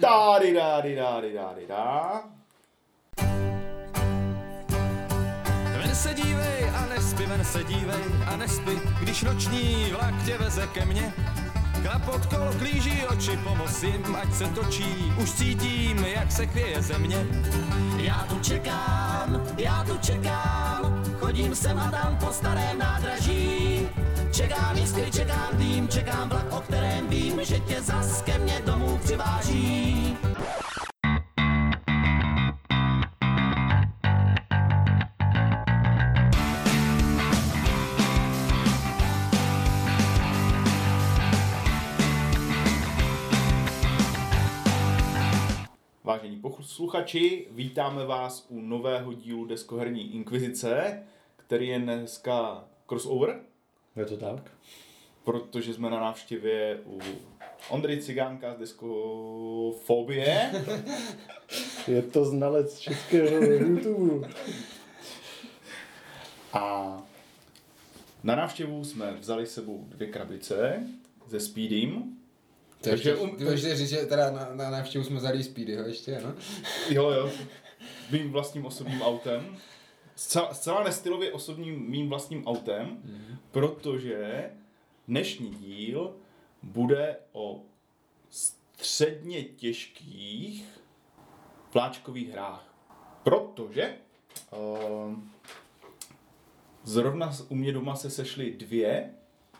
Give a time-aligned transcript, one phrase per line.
[0.00, 2.22] Dády, dády, dády, dády, dá.
[5.78, 10.66] Ven se dívej a nespí, ven se dívej a nespí, když noční vlak tě veze
[10.66, 11.12] ke mně.
[11.82, 17.26] Klapot kol klíží oči, pomoz jim, ať se točí, už cítím, jak se chvěje země.
[17.96, 23.71] Já tu čekám, já tu čekám, chodím sem a tam po starém nádraží.
[24.32, 28.98] Čekám jistě, čekám tým, čekám vlak, o kterém vím, že tě zas ke mně domů
[28.98, 30.16] přiváží.
[46.04, 51.02] Vážení posluchači, vítáme vás u nového dílu Deskoherní inkvizice,
[51.36, 53.51] který je dneska crossover,
[53.96, 54.50] Je to tak?
[55.24, 57.00] protože jsme na návštěvě u
[57.68, 60.50] Ondry Cigánka z Deskofobie.
[61.88, 64.28] Je to znalec českého YouTube.
[66.52, 66.96] A
[68.22, 70.86] na návštěvu jsme vzali s sebou dvě krabice
[71.28, 72.16] ze Speedym.
[72.80, 76.20] To Takže ještě, um- ještě říct, že teda na, na návštěvu jsme vzali Speedyho ještě,
[76.24, 76.34] no.
[76.90, 77.30] Jo, jo.
[78.10, 79.56] Mým vlastním osobním autem.
[80.22, 83.36] Zcela, zcela nestylově osobním mým vlastním autem, mm-hmm.
[83.50, 84.50] protože
[85.08, 86.16] dnešní díl
[86.62, 87.62] bude o
[88.30, 90.80] středně těžkých
[91.74, 92.74] vláčkových hrách.
[93.22, 93.96] Protože
[94.52, 95.14] uh,
[96.82, 99.14] zrovna u mě doma se sešly dvě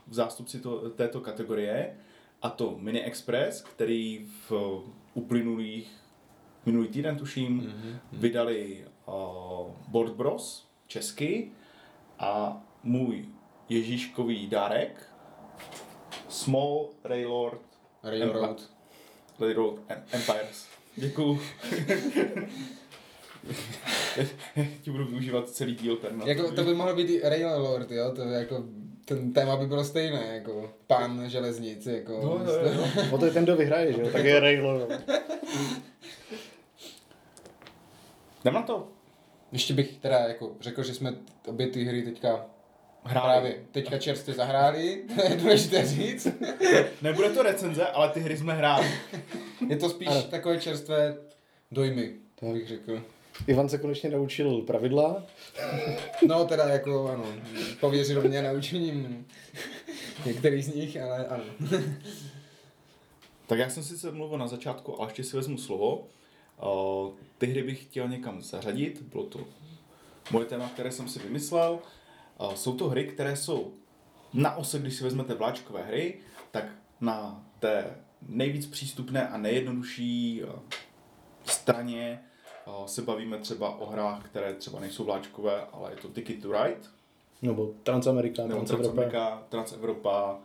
[0.06, 1.96] v zástupci to, této kategorie,
[2.42, 4.52] a to Mini Express, který v
[5.14, 6.01] uplynulých
[6.66, 7.98] minulý týden tuším, mm-hmm.
[8.12, 9.14] vydali uh,
[9.88, 11.50] Board Bros česky
[12.18, 13.24] a můj
[13.68, 15.08] Ježíškový dárek
[16.28, 17.60] Small Railroad
[18.02, 18.62] Railroad.
[19.40, 20.66] Railroad Em- Empires.
[20.96, 21.40] Děkuju.
[24.82, 26.18] Ti budu využívat celý díl ten.
[26.18, 26.26] no.
[26.26, 28.64] Jako, to by mohl být i Railroad, jo, to by jako,
[29.04, 32.12] ten téma by bylo stejné, jako pán železnic, jako.
[32.12, 32.84] No, jo, jo.
[33.10, 34.08] O to je ten, kdo vyhraje, že jo?
[34.12, 34.90] Tak je Railroad.
[38.44, 38.88] Jdem na to.
[39.52, 41.14] Ještě bych teda jako řekl, že jsme
[41.46, 42.46] obě ty hry teďka
[43.04, 43.26] Hráli.
[43.32, 46.26] právě teďka čerstvě zahráli, to je důležité říct.
[47.02, 48.86] Nebude to recenze, ale ty hry jsme hráli.
[49.68, 50.22] Je to spíš Ano.
[50.22, 51.16] takové čerstvé
[51.72, 53.02] dojmy, tak bych řekl.
[53.46, 55.22] Ivan se konečně naučil pravidla.
[56.26, 57.24] No teda jako ano,
[57.80, 59.26] pověřil mě naučením
[60.26, 61.44] některých z nich, ale ano.
[63.46, 66.06] Tak já jsem sice mluvil na začátku, ale ještě si vezmu slovo.
[67.38, 69.40] Ty hry bych chtěl někam zařadit, bylo to
[70.30, 71.78] moje téma, které jsem si vymyslel.
[72.54, 73.72] Jsou to hry, které jsou
[74.34, 76.18] na ose, když si vezmete vláčkové hry,
[76.50, 76.64] tak
[77.00, 77.96] na té
[78.28, 80.42] nejvíc přístupné a nejjednodušší
[81.44, 82.24] straně
[82.86, 86.80] se bavíme třeba o hrách, které třeba nejsou vláčkové, ale je to Ticket to Ride,
[87.42, 88.92] Nebo Transamerika, nebo Transevropa.
[88.92, 90.38] Transamerika, Transevropa.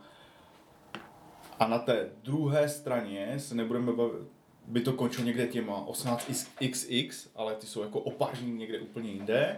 [1.58, 4.28] A na té druhé straně se nebudeme bavit,
[4.68, 9.10] by to končilo někde těma 18xx, ale ty jsou jako o pár dní někde úplně
[9.10, 9.56] jinde,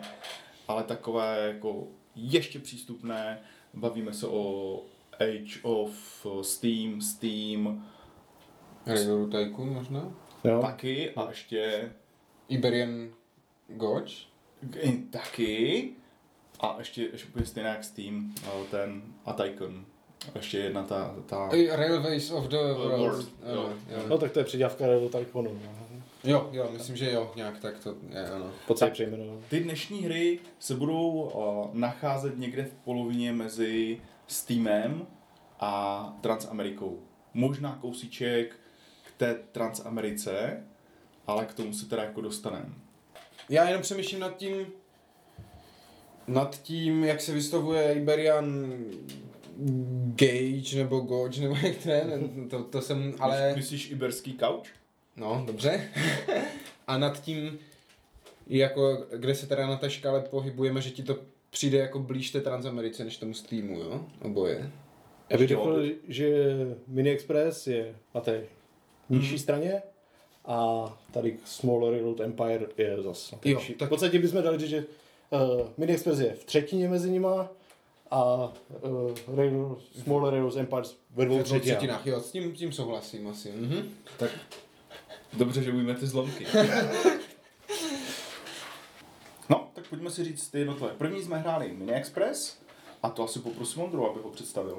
[0.69, 3.41] ale takové jako ještě přístupné,
[3.75, 4.75] bavíme se o
[5.13, 7.87] Age of Steam, Steam,
[8.87, 10.15] Railroad Tycoon možná?
[10.45, 10.61] Jo.
[10.61, 11.93] taky a ještě
[12.49, 13.11] Iberian
[13.69, 14.15] Gorge?
[15.11, 15.91] taky
[16.61, 19.87] a ještě, ještě úplně stejně jak Steam, ale ten a Tycoon.
[20.29, 23.01] A ještě jedna ta, ta Railways of the World.
[23.01, 23.73] World, Jo, jo.
[23.89, 24.03] jo.
[24.09, 25.51] No tak to je předěvka Railroad Tycoonu.
[25.65, 26.31] no.
[26.31, 28.51] jo, jo, myslím, že jo, nějak tak to je, ano.
[28.67, 29.39] Pocit přejmenoval.
[29.51, 35.07] Ty dnešní hry se budou uh, nacházet někde v polovině mezi Steamem
[35.61, 36.99] a Transamerikou.
[37.35, 38.57] Možná kousíček
[39.07, 40.65] k té Transamerice,
[41.27, 42.69] ale k tomu se teda jako dostaneme.
[43.49, 44.67] Já jenom přemýšlím nad tím,
[46.27, 48.75] nad tím, jak se vystavuje Iberian
[50.15, 53.53] Gage nebo Gauge nebo jak to je, ne, to, to jsem, ale...
[53.57, 54.67] Myslíš iberský couch?
[55.17, 55.89] No, dobře.
[56.87, 57.59] A nad tím,
[58.47, 61.19] jako, kde se teda na té škále pohybujeme, že ti to
[61.51, 64.05] přijde jako blíž té Transamerice než tomu Steamu, jo?
[64.23, 64.71] Oboje.
[65.31, 68.45] Já bych řekl, že Mini Express je na té
[69.09, 69.83] nižší straně
[70.45, 73.35] a tady Small Railroad Empire je zase.
[73.37, 74.85] na té Jo, tak- V podstatě bychom dali říct, že
[75.31, 77.51] uh, Mini Express je v třetině mezi nima
[78.11, 78.53] a
[78.83, 81.63] uh, Railroad, Small Railroad Empire ve dvou Ve dvou třetinách.
[81.79, 83.53] třetinách, jo, s tím, tím souhlasím asi.
[83.53, 83.89] Mhm.
[84.19, 84.31] Tak
[85.33, 86.47] dobře, že umíme ty zlomky.
[89.51, 90.95] No, tak pojďme si říct ty jednotlivé.
[90.99, 92.59] První jsme hráli Mini Express
[93.03, 94.79] a to asi poprosím Ondru, aby ho představil.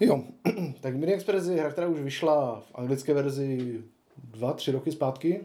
[0.00, 0.22] Jo,
[0.80, 3.82] tak Mini Express je hra, která už vyšla v anglické verzi
[4.16, 5.40] dva, tři roky zpátky.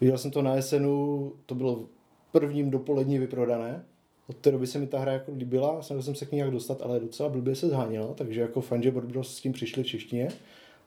[0.00, 1.86] Viděl jsem to na SNu, to bylo v
[2.32, 3.84] prvním dopolední vyprodané.
[4.28, 6.50] Od té doby se mi ta hra jako líbila, snažil jsem se k ní nějak
[6.50, 8.92] dostat, ale docela blbě se zháněla, takže jako fajn, že
[9.22, 10.28] s tím přišli v češtině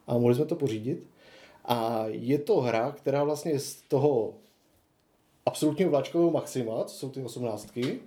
[0.06, 1.06] a mohli jsme to pořídit.
[1.64, 4.34] A je to hra, která vlastně z toho
[5.46, 8.00] absolutního vláčkového maxima, co jsou ty osmnáctky,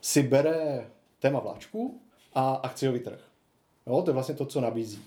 [0.00, 0.86] si bere
[1.20, 2.00] téma vláčku
[2.34, 3.20] a akciový trh.
[3.86, 4.98] Jo, to je vlastně to, co nabízí.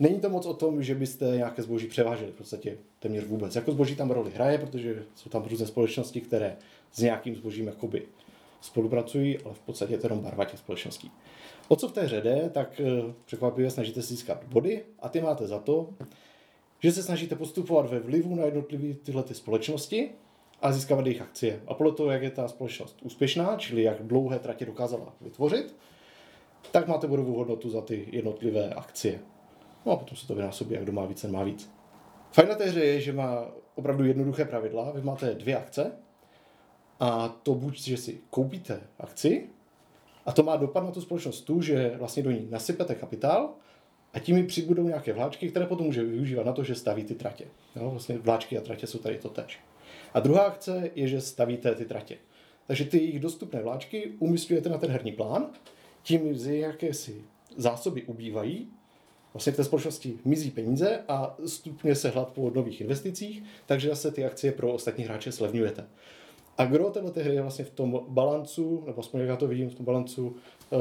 [0.00, 3.56] Není to moc o tom, že byste nějaké zboží převáželi, v podstatě téměř vůbec.
[3.56, 6.56] Jako zboží tam roli hraje, protože jsou tam různé společnosti, které
[6.92, 8.02] s nějakým zbožím jakoby
[8.60, 11.10] spolupracují, ale v podstatě je to jenom barva těch společností.
[11.68, 15.20] O co v té hře jde, tak eh, překvapivě snažíte si získat body a ty
[15.20, 15.88] máte za to,
[16.78, 20.10] že se snažíte postupovat ve vlivu na jednotlivé tyhle ty společnosti
[20.62, 21.60] a získávat jejich akcie.
[21.66, 25.76] A podle toho, jak je ta společnost úspěšná, čili jak dlouhé tratě dokázala vytvořit,
[26.70, 29.20] tak máte bodovou hodnotu za ty jednotlivé akcie.
[29.86, 31.70] No a potom se to vynásobí, jak kdo má víc, ten má víc.
[32.32, 34.92] Fajn na té hře je, že má opravdu jednoduché pravidla.
[34.94, 35.92] Vy máte dvě akce
[37.00, 39.48] a to buď, že si koupíte akci
[40.26, 43.50] a to má dopad na tu společnost tu, že vlastně do ní nasypete kapitál
[44.12, 47.14] a tím mi přibudou nějaké vláčky, které potom může využívat na to, že staví ty
[47.14, 47.44] tratě.
[47.76, 49.60] Jo, vlastně vláčky a tratě jsou tady to tež.
[50.14, 52.18] A druhá akce je, že stavíte ty tratě.
[52.66, 55.46] Takže ty jejich dostupné vláčky umístujete na ten herní plán,
[56.02, 57.24] tím z jakési
[57.56, 58.68] zásoby ubývají,
[59.34, 64.10] vlastně v té společnosti mizí peníze a stupně se hlad po nových investicích, takže zase
[64.10, 65.86] ty akcie pro ostatní hráče slevňujete.
[66.60, 69.70] A gro této hry je vlastně v tom balancu, nebo aspoň jak já to vidím,
[69.70, 70.36] v tom balancu
[70.72, 70.76] eh,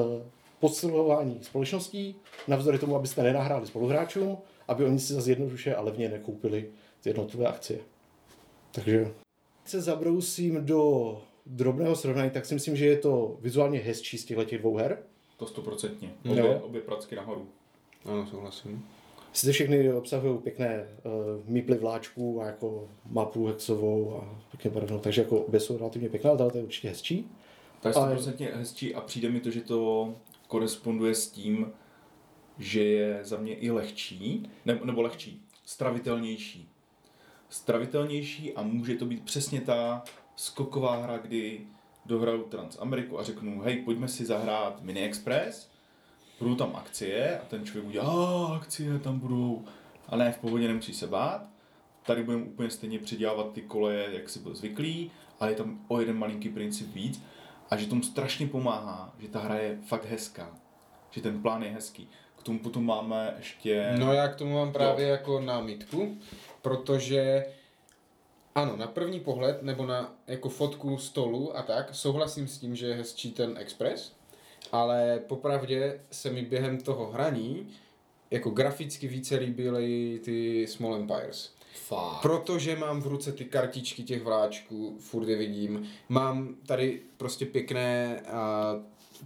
[0.59, 2.15] posilování společností,
[2.47, 4.37] navzdory tomu, abyste nenahráli spoluhráčům,
[4.67, 6.69] aby oni si zase jednoduše a levně nekoupili
[7.01, 7.79] ty jednotlivé akcie.
[8.71, 9.11] Takže
[9.65, 14.43] se zabrousím do drobného srovnání, tak si myslím, že je to vizuálně hezčí z těchto
[14.43, 14.97] těch dvou her.
[15.37, 16.13] To stoprocentně.
[16.31, 17.47] Obě, obě pracky nahoru.
[18.05, 18.85] Ano, souhlasím.
[19.33, 21.11] Sice všechny obsahují pěkné uh,
[21.45, 26.29] míply vláčků a jako mapu hexovou a pěkně barevnou, takže jako obě jsou relativně pěkné,
[26.29, 27.31] ale je určitě hezčí.
[27.81, 30.13] To je Ale- stoprocentně hezčí a přijde mi to, že to
[30.47, 31.71] koresponduje s tím,
[32.57, 36.69] že je za mě i lehčí, nebo, nebo lehčí, stravitelnější.
[37.49, 40.03] Stravitelnější a může to být přesně ta
[40.35, 41.61] skoková hra, kdy
[42.05, 45.69] dohraju Transameriku a řeknu, hej, pojďme si zahrát Mini Express,
[46.39, 49.65] budou tam akcie a ten člověk udělá, a akcie tam budou,
[50.07, 51.47] ale ne, v pohodě nemusí se bát.
[52.05, 55.99] Tady budeme úplně stejně předělávat ty koleje, jak si byl zvyklý, ale je tam o
[55.99, 57.23] jeden malinký princip víc
[57.69, 60.55] a že tomu strašně pomáhá, že ta hra je fakt hezká,
[61.11, 62.09] že ten plán je hezký.
[62.37, 63.95] K tomu potom máme ještě...
[63.99, 66.17] No já k tomu mám právě jako námitku,
[66.61, 67.45] protože
[68.55, 72.87] ano, na první pohled, nebo na jako fotku stolu a tak, souhlasím s tím, že
[72.87, 74.18] je hezčí ten Express,
[74.71, 77.67] ale popravdě se mi během toho hraní
[78.31, 81.53] jako graficky více líbily ty Small Empires.
[81.73, 82.21] Fakt.
[82.21, 85.89] Protože mám v ruce ty kartičky těch vláčků, furt je vidím.
[86.09, 88.75] Mám tady prostě pěkné a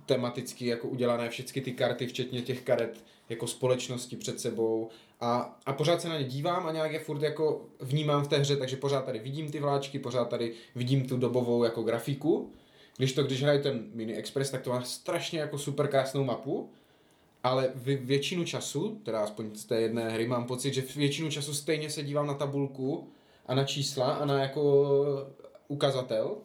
[0.05, 4.89] tematicky jako udělané všechny ty karty, včetně těch karet jako společnosti před sebou.
[5.21, 8.37] A, a pořád se na ně dívám a nějak je furt jako vnímám v té
[8.37, 12.51] hře, takže pořád tady vidím ty vláčky, pořád tady vidím tu dobovou jako grafiku.
[12.97, 16.69] Když to, když hraju ten Mini Express, tak to má strašně jako super krásnou mapu,
[17.43, 21.53] ale vě- většinu času, teda aspoň z té jedné hry, mám pocit, že většinu času
[21.53, 23.07] stejně se dívám na tabulku
[23.45, 24.87] a na čísla a na jako
[25.67, 26.35] ukazatel,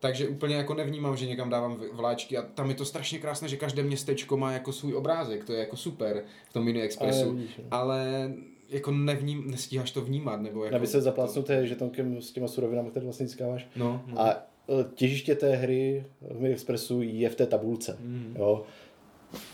[0.00, 3.56] takže úplně jako nevnímám, že někam dávám vláčky a tam je to strašně krásné, že
[3.56, 7.32] každé městečko má jako svůj obrázek, to je jako super v tom Mini Expressu, Ale
[7.34, 8.32] vidíš, ale
[8.68, 10.76] jako nevním, nestíháš to vnímat, nebo jako...
[10.76, 13.68] Aby se zaplácnuté žetonkem s těma surovinami, které vlastně získáváš.
[13.76, 14.20] No, no.
[14.20, 14.51] A
[14.94, 17.96] těžiště té hry v Mini Expressu je v té tabulce.
[18.00, 18.36] Mhm.
[18.38, 18.62] Jo.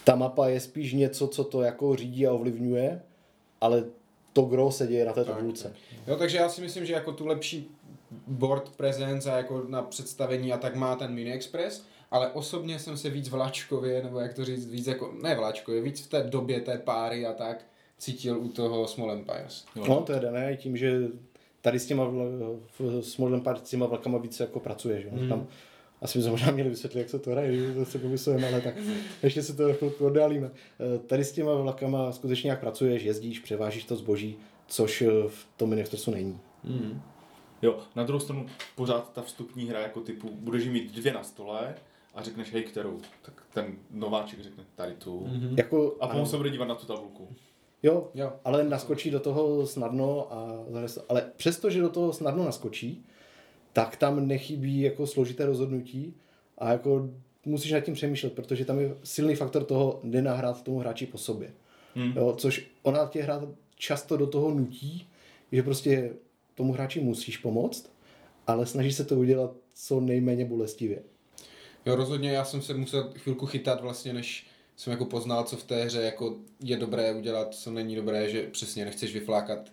[0.04, 3.02] Ta mapa je spíš něco, co to jako řídí a ovlivňuje,
[3.60, 3.84] ale
[4.32, 5.74] to gro se děje na té Tak, tabulce.
[6.06, 7.70] Jo, takže já si myslím, že jako tu lepší
[8.26, 12.96] board presence a jako na představení a tak má ten Mini Express, ale osobně jsem
[12.96, 16.60] se víc vláčkově, nebo jak to říct, víc jako, ne vláčkově, víc v té době
[16.60, 17.64] té páry a tak
[17.98, 19.64] cítil u toho Small Empires.
[19.88, 21.00] No, to je dané tím, že
[21.68, 25.02] tady s těma vl- v Small Empire s těma vlakama více jako pracuje.
[25.02, 25.08] Že?
[25.12, 25.28] Mhm.
[25.28, 25.46] Tam
[26.02, 28.74] asi bychom možná měli vysvětlit, jak se to hraje, že to se popisujeme, ale tak
[29.22, 30.50] ještě se to chvilku oddálíme.
[30.50, 35.46] Eh, Tady s těma vlakama skutečně jak pracuješ, jezdíš, převážíš to zboží, což eh, v
[35.56, 36.40] tom Mini Expressu není.
[36.64, 37.00] Mm.
[37.62, 38.46] Jo, na druhou stranu
[38.76, 41.74] pořád ta vstupní hra jako typu, budeš mít dvě na stole
[42.14, 45.20] a řekneš, hej, kterou, tak ten nováček řekne tady tu.
[45.20, 45.54] Mm-hmm.
[45.58, 47.28] Jako, A potom se bude dívat na tu tabulku.
[47.82, 48.32] Jo, Jo.
[48.44, 50.64] ale naskočí do toho snadno, a,
[51.08, 53.04] ale přesto, že do toho snadno naskočí,
[53.72, 56.14] tak tam nechybí jako složité rozhodnutí
[56.58, 57.10] a jako
[57.44, 61.52] musíš nad tím přemýšlet, protože tam je silný faktor toho nenahrát tomu hráči po sobě.
[61.94, 62.12] Hmm.
[62.16, 63.42] Jo, což ona tě hrát
[63.76, 65.08] často do toho nutí,
[65.52, 66.12] že prostě
[66.54, 67.92] tomu hráči musíš pomoct,
[68.46, 71.02] ale snaží se to udělat co nejméně bolestivě.
[71.86, 74.46] Jo, rozhodně já jsem se musel chvilku chytat vlastně, než
[74.78, 78.42] jsem jako poznal, co v té hře jako je dobré udělat, co není dobré, že
[78.42, 79.72] přesně nechceš vyflákat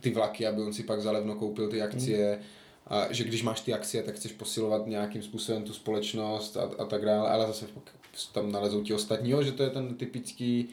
[0.00, 2.40] ty vlaky, aby on si pak zalevno koupil ty akcie,
[2.86, 6.84] a že když máš ty akcie, tak chceš posilovat nějakým způsobem tu společnost a, a
[6.84, 7.94] tak dále, ale zase pak
[8.32, 10.68] tam nalezou ti ostatní, jo, že to je ten typický,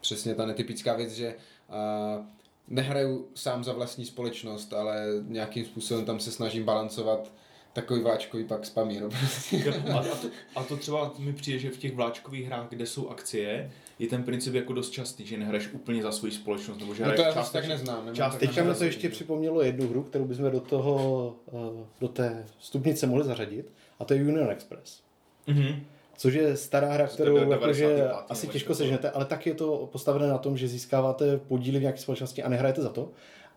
[0.00, 1.34] přesně ta netypická věc, že
[1.68, 2.26] a,
[2.68, 7.32] nehraju sám za vlastní společnost, ale nějakým způsobem tam se snažím balancovat
[7.80, 9.64] takový vláčkový pak spamí, no prostě.
[9.92, 13.08] A, a, to, a to třeba mi přijde, že v těch vláčkových hrách, kde jsou
[13.08, 17.04] akcie, je ten princip jako dost častý, že nehraješ úplně za svoji společnost, nebo že
[17.04, 18.14] No to já tak neznám.
[18.14, 22.44] část- Teďka mi to ještě připomnělo jednu hru, kterou bychom do toho, eh, do té
[22.60, 25.00] stupnice mohli zařadit, a to je Union Express.
[25.46, 25.80] Mhm.
[26.16, 27.88] Což je stará hra, kterou 95.
[27.88, 31.82] jakože asi těžko sežnete, ale tak je to postavené na tom, že získáváte podíly v
[31.82, 33.10] nějaké společnosti a nehrajete za to.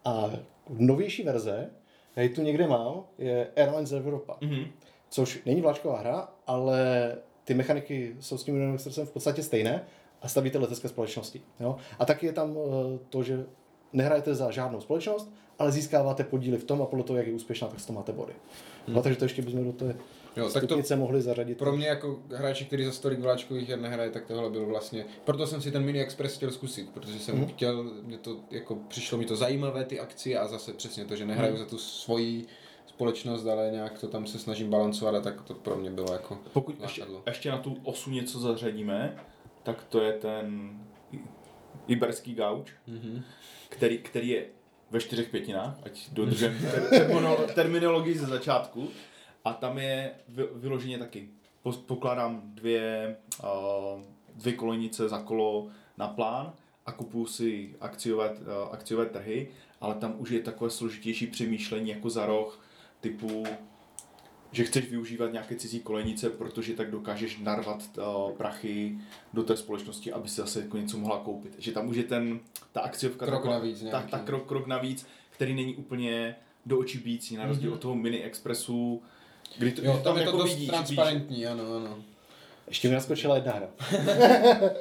[0.06, 0.32] A
[0.70, 1.70] novější verze,
[2.16, 4.38] já ji tu někde mám, je Airlines Europa.
[4.42, 4.66] Mhm.
[5.10, 9.86] Což není vláčková hra, ale ty mechaniky jsou s tím Union Expressem v podstatě stejné
[10.22, 11.42] a stavíte letecké společnosti.
[11.60, 11.76] Jo?
[12.00, 13.46] A taky je tam eh, to, že
[13.94, 17.68] nehrajete za žádnou společnost, ale získáváte podíly v tom a podle toho, jak je úspěšná,
[17.68, 18.34] tak z toho máte body.
[18.88, 18.96] Hmm.
[18.96, 19.96] No, takže to ještě bychom do té
[20.38, 21.58] Jo, tak to mohli zařadit.
[21.58, 25.48] pro mě jako hráči, který za stolik vláčkových her nehraje, tak tohle byl vlastně, proto
[25.48, 27.46] jsem si ten Mini Express chtěl zkusit, protože jsem mm.
[27.48, 31.26] chtěl, mě to, jako přišlo mi to zajímavé ty akcie a zase přesně to, že
[31.26, 31.64] nehraju Mhm.
[31.64, 32.46] za tu svoji
[32.86, 36.38] společnost, ale nějak to tam se snažím balancovat a tak to pro mě bylo jako
[36.54, 37.24] Pokud ještě, lákadlo.
[37.28, 39.16] ještě na tu osu něco zařadíme,
[39.64, 40.72] tak to je ten
[41.88, 43.22] iberský gauč, Mhm.
[43.70, 44.46] který, který je
[44.92, 48.88] ve čtyřech pětinách, ať dodržím ter- termino- terminologii ze začátku.
[49.46, 51.30] A tam je vy- vyloženě taky.
[51.86, 53.16] Pokládám dvě,
[54.36, 55.68] dvě kolejnice za kolo
[55.98, 56.54] na plán
[56.86, 58.36] a kupuju si akciové,
[58.72, 59.48] akciové trhy,
[59.82, 62.66] ale tam už je takové složitější přemýšlení jako za roh,
[63.00, 63.44] typu
[64.54, 68.98] že chceš využívat nějaké cizí kolejnice, protože tak dokážeš narvat uh, prachy
[69.34, 71.56] do té společnosti, aby si zase jako něco mohla koupit.
[71.58, 72.40] Že tam už je ten,
[72.72, 74.12] ta akciovka Krok taková- navíc tak, nějaký.
[74.12, 77.78] tak krok, krok navíc, který není úplně do očí bíjící, na rozdíl Mhm.
[77.78, 79.02] od toho mini expressu,
[79.58, 81.98] kdy to, Jo, kdy tam je to jako dost vidíš, transparentní, ano, ano.
[82.68, 83.68] Ještě mi naskočila jedna hra.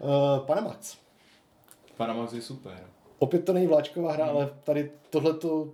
[0.00, 0.92] uh, Panamax.
[0.94, 1.96] Vidíš.
[1.96, 2.80] Panamax je super.
[3.18, 4.36] Opět to není vláčková hra, Hmm.
[4.36, 5.68] ale tady tohleto,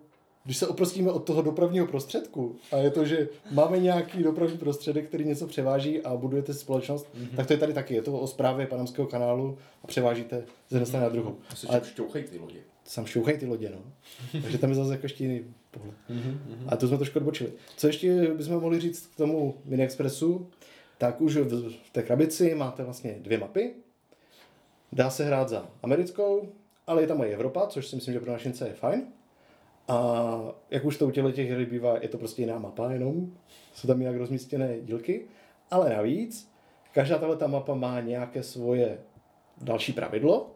[0.45, 5.09] když se oprostíme od toho dopravního prostředku, a je to, že máme nějaký dopravní prostředek,
[5.09, 7.25] který něco převáží a budujete společnost, Mhm.
[7.27, 7.37] mm-hmm.
[7.37, 7.95] tak to je tady taky.
[7.95, 11.37] Je to o zprávě panamského kanálu a převážíte z jedné strany na druhou.
[11.51, 12.61] A se Ale šťouchají ty lodě.
[12.85, 13.93] sam šťouchají ty lodě, no.
[14.43, 15.95] Takže tam je zase jako ještě jiný pohled.
[16.09, 17.53] Mhm, A to jsme trošku odbočili.
[17.77, 20.51] Co ještě bychom mohli říct k tomu Mini Expressu,
[20.99, 23.75] tak už v té krabici máte vlastně dvě mapy.
[24.93, 26.49] Dá se hrát za americkou,
[26.87, 29.03] ale je tam i Evropa, což si myslím, že pro našince je fajn.
[29.89, 30.39] A
[30.71, 33.33] jak už to u těchto těch her bývá, je to prostě jiná mapa jenom.
[33.75, 35.27] Jsou tam jinak rozmístěné dílky.
[35.71, 36.51] Ale navíc,
[36.93, 38.99] každá tahle ta mapa má nějaké svoje
[39.61, 40.51] další pravidlo,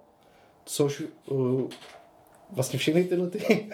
[0.64, 1.62] což uh,
[2.50, 3.68] vlastně všechny tyhle ty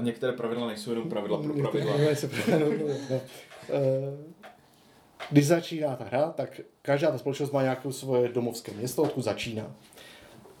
[0.00, 1.90] A některé pravidla nejsou jenom pravidla pro pravidla.
[1.92, 2.68] Některé se pravidla,
[3.10, 3.20] no.
[3.70, 4.30] Eh,
[5.30, 9.74] Když začíná ta hra, tak každá ta společnost má nějaké svoje domovské město, odkud začíná.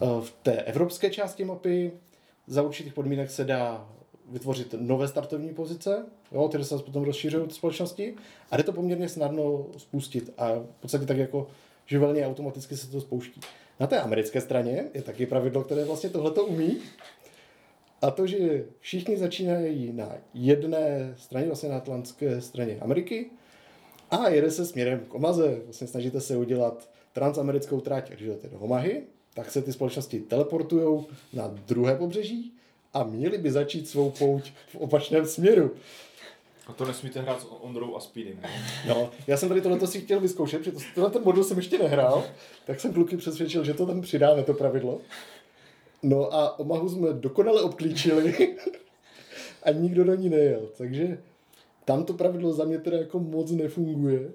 [0.02, 1.92] Eh, V té evropské části mapy
[2.46, 3.88] za určitých podmínek se dá
[4.30, 8.14] vytvořit nové startovní pozice, jo, které se potom rozšířují ty společnosti
[8.50, 11.46] a jde to poměrně snadno spustit a v podstatě tak jako
[11.86, 13.40] živelně automaticky se to spouští.
[13.80, 16.76] Na té americké straně je taky pravidlo, které vlastně tohleto umí,
[18.02, 23.30] a to, že všichni začínají na jedné straně, vlastně na atlantské straně Ameriky
[24.10, 25.60] a jede se směrem k Omaze.
[25.64, 29.02] Vlastně snažíte se udělat transamerickou trať, když jdete do Omahy,
[29.34, 32.52] tak se ty společnosti teleportují na druhé pobřeží
[32.94, 35.70] a měli by začít svou pouť v opačném směru.
[36.66, 38.40] A to nesmíte hrát s Ondrou a Speedem.
[38.88, 41.78] No, já jsem tady tohleto si chtěl vyzkoušet, protože to, tenhle ten modul jsem ještě
[41.78, 42.24] nehrál,
[42.66, 45.00] tak jsem kluky přesvědčil, že to tam přidáme, to pravidlo.
[46.02, 48.56] No a Omahu jsme dokonale obklíčili
[49.62, 51.18] a nikdo do ní nejel, takže
[51.84, 54.30] tam to pravidlo za mě teda jako moc nefunguje.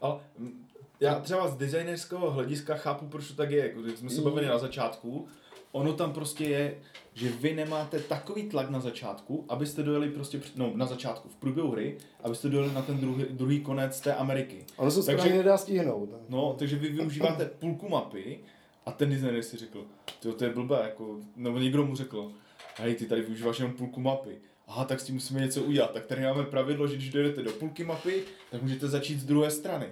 [0.00, 0.64] Ale mm,
[1.00, 3.66] já třeba z designerského hlediska chápu, proč to tak je.
[3.68, 5.26] Jako, jak jsme se bavili na začátku,
[5.72, 6.74] ono tam prostě je,
[7.14, 11.70] že vy nemáte takový tlak na začátku, abyste dojeli prostě, no na začátku, v průběhu
[11.70, 14.64] hry, abyste dojeli na ten druhý, druhý konec té Ameriky.
[14.76, 16.08] Ono se Takže- nedá stihnout.
[16.28, 18.38] No, takže vy využíváte půlku mapy
[18.88, 19.84] a ten designer si řekl,
[20.20, 22.32] "Tyjo, to je blbé, jako, nebo někdo mu řekl,
[22.76, 24.38] hej, ty tady využíváš jenom půlku mapy.
[24.66, 25.90] aha, tak s tím musíme něco udělat.
[25.92, 29.50] Tak tady máme pravidlo, že když dojedete do půlky mapy, tak můžete začít z druhé
[29.50, 29.86] strany.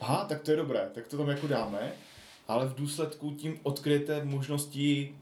[0.00, 1.92] Aha, tak to je dobré, tak to tam jako dáme,
[2.48, 5.14] ale v důsledku tím odkryjete možnosti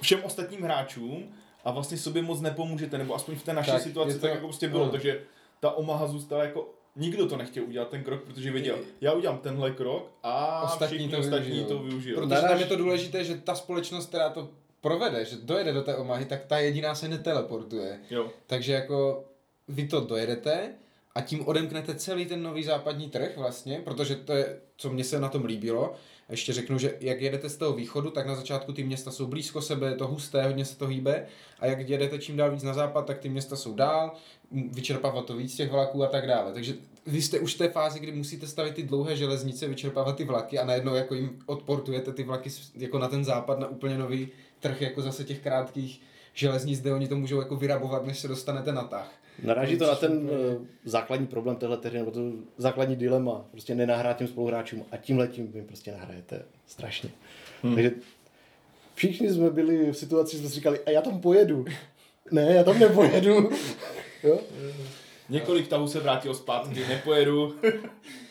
[0.00, 4.14] všem ostatním hráčům a vlastně sobě moc nepomůžete, nebo aspoň v té naší Tak, situaci
[4.14, 4.92] to- tak jako prostě bylo, ano.
[4.92, 5.22] takže
[5.60, 9.70] ta Omaha zůstala jako, nikdo to nechtěl udělat ten krok, protože věděl, já udělám tenhle
[9.70, 11.68] krok a Ostatní všichni to ostatní využijou.
[11.68, 12.20] to využijou.
[12.20, 14.48] Protože tam je to důležité, že ta společnost, která to
[14.80, 17.98] provede, že dojede do té Omahy, tak ta jediná se neteleportuje.
[18.10, 18.30] Jo.
[18.46, 19.24] Takže jako
[19.68, 20.74] vy to dojedete
[21.14, 25.20] a tím odemknete celý ten nový západní trh vlastně, protože to je, co mně se
[25.20, 25.94] na tom líbilo.
[26.28, 29.26] A ještě řeknu, že jak jedete z toho východu, tak na začátku ty města jsou
[29.26, 31.26] blízko sebe, je to husté, hodně se to hýbe.
[31.60, 34.12] A jak jedete čím dál víc na západ, tak ty města jsou dál,
[34.50, 36.52] vyčerpávat to víc těch vlaků a tak dále.
[36.52, 36.74] Takže
[37.06, 40.58] vy jste už v té fázi, kdy musíte stavit ty dlouhé železnice, vyčerpávat ty vlaky
[40.58, 44.28] a najednou jako jim odportujete ty vlaky jako na ten západ, na úplně nový
[44.60, 46.00] trh, jako zase těch krátkých
[46.34, 49.12] železnic, kde oni to můžou jako vyrabovat, než se dostanete na tah.
[49.42, 52.20] Naráží to na ten eh, základní problém téhle hry, nebo to
[52.56, 53.44] základní dilema.
[53.50, 57.10] Prostě nenahrát těm spoluhráčům a tím vy prostě nahrajete strašně.
[57.62, 57.74] Hmm.
[57.74, 57.92] Takže
[58.94, 61.64] všichni jsme byli v situaci, že jsme si říkali, a já tam pojedu.
[62.30, 63.50] Ne, já tam nepojedu.
[64.22, 64.40] jo?
[65.28, 67.54] Několik tahů se vrátilo zpátky, nepojedu.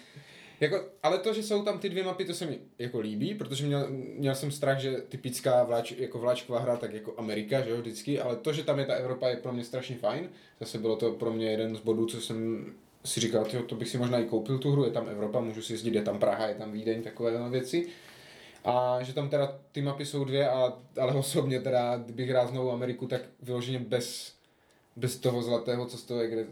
[0.66, 3.66] Jako, ale to, že jsou tam ty dvě mapy, to se mi jako líbí, protože
[3.66, 7.78] měl, měl jsem strach, že typická vláč, jako vláčková hra, tak jako Amerika, že jo,
[7.78, 10.30] vždycky, ale to, že tam je ta Evropa, je pro mě strašně fajn.
[10.60, 12.66] Zase bylo to pro mě jeden z bodů, co jsem
[13.06, 15.62] si říkal, tyjo, to bych si možná i koupil tu hru, je tam Evropa, můžu
[15.62, 17.88] si jezdit, je tam Praha, je tam Vídeň, takové věci.
[18.64, 22.72] A že tam teda ty mapy jsou dvě, a, ale osobně teda, kdybych hrál znovu
[22.72, 24.35] Ameriku, tak vyloženě bez,
[24.96, 26.46] bez toho zlatého, co z toho je, kde,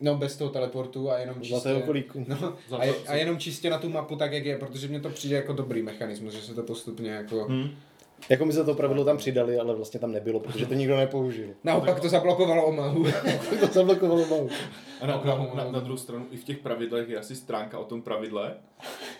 [0.00, 1.48] no bez toho teleportu a jenom čistě...
[1.48, 2.24] Zlatého kolíku.
[2.28, 5.10] No, a, je, a jenom čistě na tu mapu tak, jak je, protože mně to
[5.10, 7.44] přijde jako dobrý mechanismus, že se to postupně jako...
[7.44, 7.70] Hmm.
[8.28, 11.48] Jako my se to pravidlo tam přidali, ale vlastně tam nebylo, protože to nikdo nepoužil.
[11.64, 13.04] Naopak to zablokovalo Omahu.
[13.60, 14.48] to zablokovalo mahu.
[15.00, 17.84] A na, na, na, na druhou stranu i v těch pravidlech je asi stránka o
[17.84, 18.56] tom pravidle.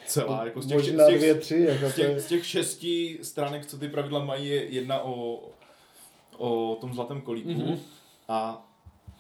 [0.07, 1.67] Celá, jako z těch, Možná z těch, dvě, tři.
[1.69, 5.43] Jako z těch, z těch šesti stránek, co ty pravidla mají, je jedna o,
[6.37, 7.51] o tom zlatém kolíku.
[7.51, 7.79] Mm-hmm.
[8.29, 8.70] A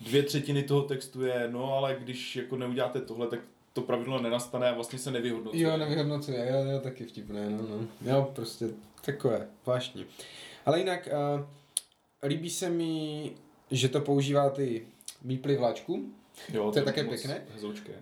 [0.00, 3.41] dvě třetiny toho textu je, no ale když jako neuděláte tohle, tak
[3.73, 5.63] to pravidlo nenastane a vlastně se nevyhodnocuje.
[5.63, 7.86] jo, nevyhodnocuje, jo, jo, taky vtipné, no, no.
[8.10, 8.69] Jo, prostě
[9.04, 10.06] takové, zvláštní.
[10.67, 11.08] Ale jinak,
[11.39, 13.32] uh, líbí se mi,
[13.71, 14.86] že to používá ty
[15.23, 16.04] míply vláčku,
[16.52, 17.43] jo, to je také pěkné.
[17.54, 17.93] Hezoučké.
[17.93, 17.99] Uh,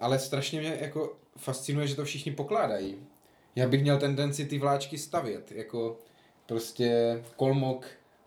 [0.00, 2.96] ale strašně mě jako fascinuje, že to všichni pokládají.
[3.56, 5.98] Já bych měl tendenci ty vláčky stavět, jako
[6.46, 7.86] prostě kolmok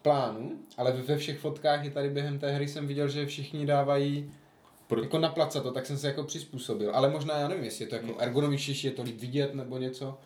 [0.10, 4.32] plánu, ale ve- všech fotkách i tady během té hry jsem viděl, že všichni dávají
[4.88, 6.92] Pro- jako na placa to, tak jsem se jako přizpůsobil.
[6.94, 10.18] Ale možná, já nevím, jestli je to jako ergonomičtější, je to líp vidět nebo něco.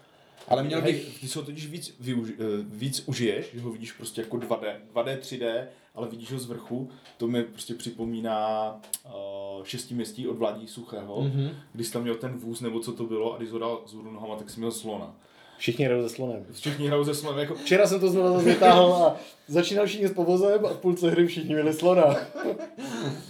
[0.47, 1.19] Ale měl Hej, bych...
[1.21, 4.75] Ty se ho totiž víc, využi, eh, víc užiješ, že ho vidíš prostě jako 2D,
[4.93, 5.63] 2D, 3D,
[5.95, 6.89] ale vidíš ho z vrchu.
[7.17, 8.73] To mi prostě připomíná
[9.05, 11.31] uh, šestiměstí od Vládí Suchého, Mhm.
[11.31, 11.51] mm-hmm.
[11.73, 14.35] když tam měl ten vůz nebo co to bylo a když ho dal z nohama,
[14.35, 15.15] tak jsi měl slona.
[15.59, 16.45] Všichni hrajou se slonem.
[16.53, 19.15] Všichni hrajou ze slonem, jako Včera jsem to znovu zase vytáhl a
[19.47, 22.15] začínal všichni s povozem a v půlce hry všichni měli slona.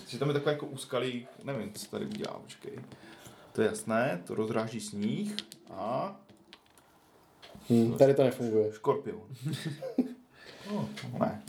[0.08, 2.72] že tam je takový jako úskalý, nevím, co tady udělá, počkej.
[3.54, 5.36] To je jasné, to rozráží sníh
[5.72, 6.16] a
[7.70, 8.72] Hmm, tady to nefunguje.
[8.74, 9.22] škorpion.
[10.72, 10.90] No,
[11.20, 11.42] ne.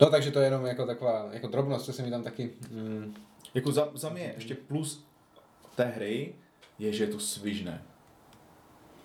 [0.00, 2.50] No takže to je jenom jako taková jako drobnost, co se mi tam taky...
[2.70, 3.14] Mm,
[3.54, 5.04] Jako za, za mě ještě plus
[5.76, 6.34] té hry
[6.78, 7.82] je, že je to svižné.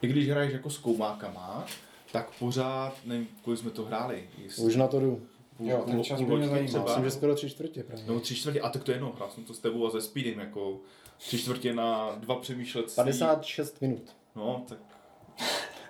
[0.01, 1.65] I když hraješ jako s koumákama,
[2.12, 4.23] tak pořád, nevím, kolik jsme to hráli.
[4.43, 5.21] Jestli Už na to jdu.
[5.58, 6.47] půl, Jo, ten čas půl mě.
[6.47, 8.05] Myslím, že skoro tři čtvrtě právě.
[8.08, 10.01] No tři čtvrtě, a tak to je jedno, hrál jsem to s tebou a se
[10.01, 10.77] Speedem, jako
[11.17, 12.95] tři čtvrtě na dva přemýšlet.
[12.95, 14.15] 56 minut.
[14.36, 14.77] No, tak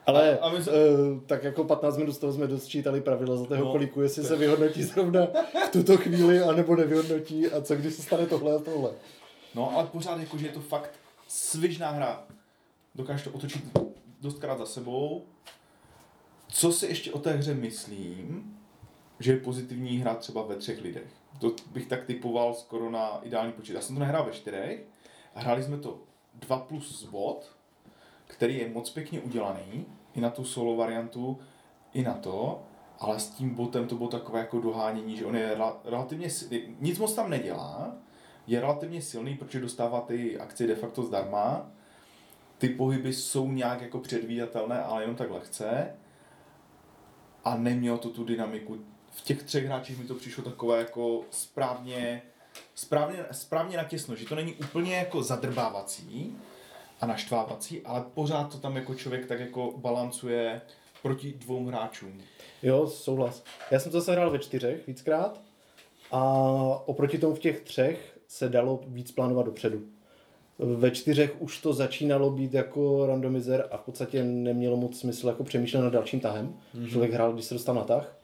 [0.07, 3.35] Ale A- a my se- uh, tak jako 15 minut z toho jsme dosčítali pravidla
[3.37, 5.27] za tého No, kolíku, jestli se vyhodnotí zrovna
[5.67, 8.91] v tuto chvíli, anebo nevyhodnotí a co když se stane tohle a tohle.
[9.55, 10.91] No, ale pořád jako, že je to fakt
[11.27, 12.23] svižná hra.
[12.95, 13.61] Dokážeš to otočit
[14.25, 15.25] dostkrát za sebou.
[16.47, 18.57] Co si ještě o té hře myslím,
[19.19, 21.13] že je pozitivní hra třeba ve třech lidech.
[21.39, 23.73] To bych tak typoval skoro na ideální počet.
[23.73, 24.85] Já jsem to nehrál ve čtyřech
[25.35, 25.99] hráli jsme to
[26.33, 27.55] 2 plus bot,
[28.27, 31.39] který je moc pěkně udělaný, i na tu solo variantu,
[31.93, 32.63] i na to,
[32.99, 36.27] ale s tím botem to bylo takové jako dohánění, že on je rela- relativně,
[36.79, 37.95] nic moc tam nedělá,
[38.47, 41.71] je relativně silný, protože dostává ty akcie de facto zdarma.
[42.57, 45.95] Ty pohyby jsou nějak jako předvídatelné, ale jenom tak lehce.
[47.43, 48.77] A nemělo to tu dynamiku.
[49.11, 52.21] V těch třech hráčích mi to přišlo takové jako správně,
[52.75, 56.37] správně, správně natěsno, že to není úplně jako zadrbávací
[57.01, 60.61] a naštvávací, ale pořád to tam jako člověk tak jako balancuje
[61.01, 62.21] proti dvou hráčům.
[62.63, 63.43] Jo, souhlas.
[63.71, 65.41] Já jsem to zase hrál ve čtyřech víckrát
[66.11, 66.21] a
[66.85, 69.81] oproti tomu v těch třech se dalo víc plánovat dopředu.
[70.59, 75.43] Ve čtyřech už to začínalo být jako randomizer a v podstatě nemělo moc smysl jako
[75.43, 76.53] přemýšlet nad dalším tahem.
[76.75, 76.89] Mm-hmm.
[76.89, 78.17] Člověk hrál, když se dostal na tah.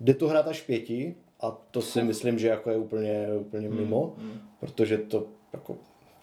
[0.00, 4.14] Jde to hrát až pěti a to si myslím, že jako je úplně, úplně mimo,
[4.18, 4.38] mm-hmm.
[4.60, 5.76] protože to jako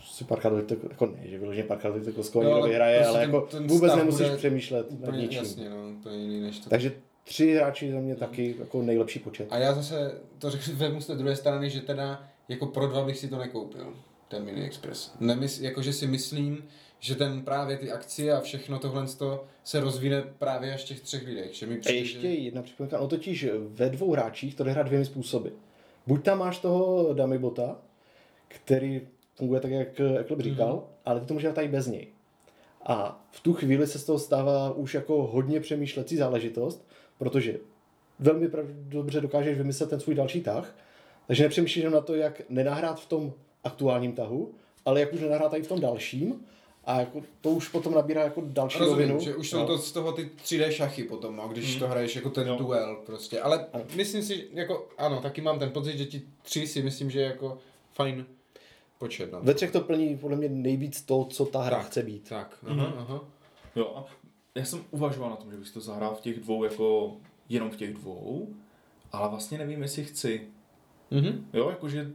[0.03, 0.53] si párkrát
[0.89, 2.03] jako ne, že vyloženě párkrát to Jo,
[2.43, 5.37] někdo ale vyhraje, prostě ale ten- jako ten vůbec nemusíš přemýšlet nad Úplně ničím.
[5.37, 6.69] jasně, no, to je jiný než to.
[6.69, 6.91] Takže
[7.23, 9.47] tři hráči za mě taky jako nejlepší počet.
[9.49, 13.05] A já zase to řeknu vezmu z té druhé strany, že teda jako pro dva
[13.05, 13.93] bych si to nekoupil,
[14.27, 15.12] ten Mini Express.
[15.19, 16.63] Nemys, jakože si myslím,
[16.99, 19.05] že ten právě ty akcie a všechno tohle
[19.63, 21.55] se rozvine právě až v těch třech lidech.
[21.55, 22.27] Že mi A přijde, ještě že...
[22.27, 25.49] jedna připomínka, no totiž ve dvou hráčích to jde hrát dvěmi způsoby.
[26.07, 27.77] Buď tam máš toho dummy bota,
[28.47, 29.01] který
[29.36, 30.81] funguje tak, jak Ekleb říkal, mm.
[31.05, 32.07] ale ty to může hrát i bez něj.
[32.86, 37.59] A v tu chvíli se z toho stává už jako hodně přemýšlecí záležitost, protože
[38.19, 40.75] velmi dobře dokážeš vymyslet ten svůj další tah,
[41.27, 43.33] takže nepřemýšlíš jenom na to, jak nenahrát v tom
[43.63, 44.52] aktuálním tahu,
[44.86, 46.45] ale jak už nenahrát i v tom dalším,
[46.86, 49.19] a jako to už potom nabírá jako další Rozumím, rovinu.
[49.19, 49.67] že už jsou No.
[49.67, 52.56] to z toho ty 3D šachy potom, no, když to hraješ jako ten Jo.
[52.56, 53.41] duel prostě.
[53.41, 57.19] Ale myslím si, jako ano, taky mám ten pocit, že ti tři si myslím, že
[57.19, 57.58] je jako
[57.93, 58.26] fajn
[58.97, 59.32] počet.
[59.32, 59.39] No.
[59.41, 61.86] Ve třech to plní podle mě nejvíc to, co ta hra Tak.
[61.86, 62.30] chce být.
[62.30, 62.93] Tak, aha, Mhm.
[62.97, 63.21] aha.
[63.76, 64.06] Jo, a
[64.56, 67.13] já jsem uvažoval na tom, že bych to zahrál v těch dvou, jako
[67.49, 68.47] jenom v těch dvou,
[69.12, 70.47] ale vlastně nevím, jestli chci.
[71.12, 71.47] Mhm.
[71.54, 72.12] Jo, jakože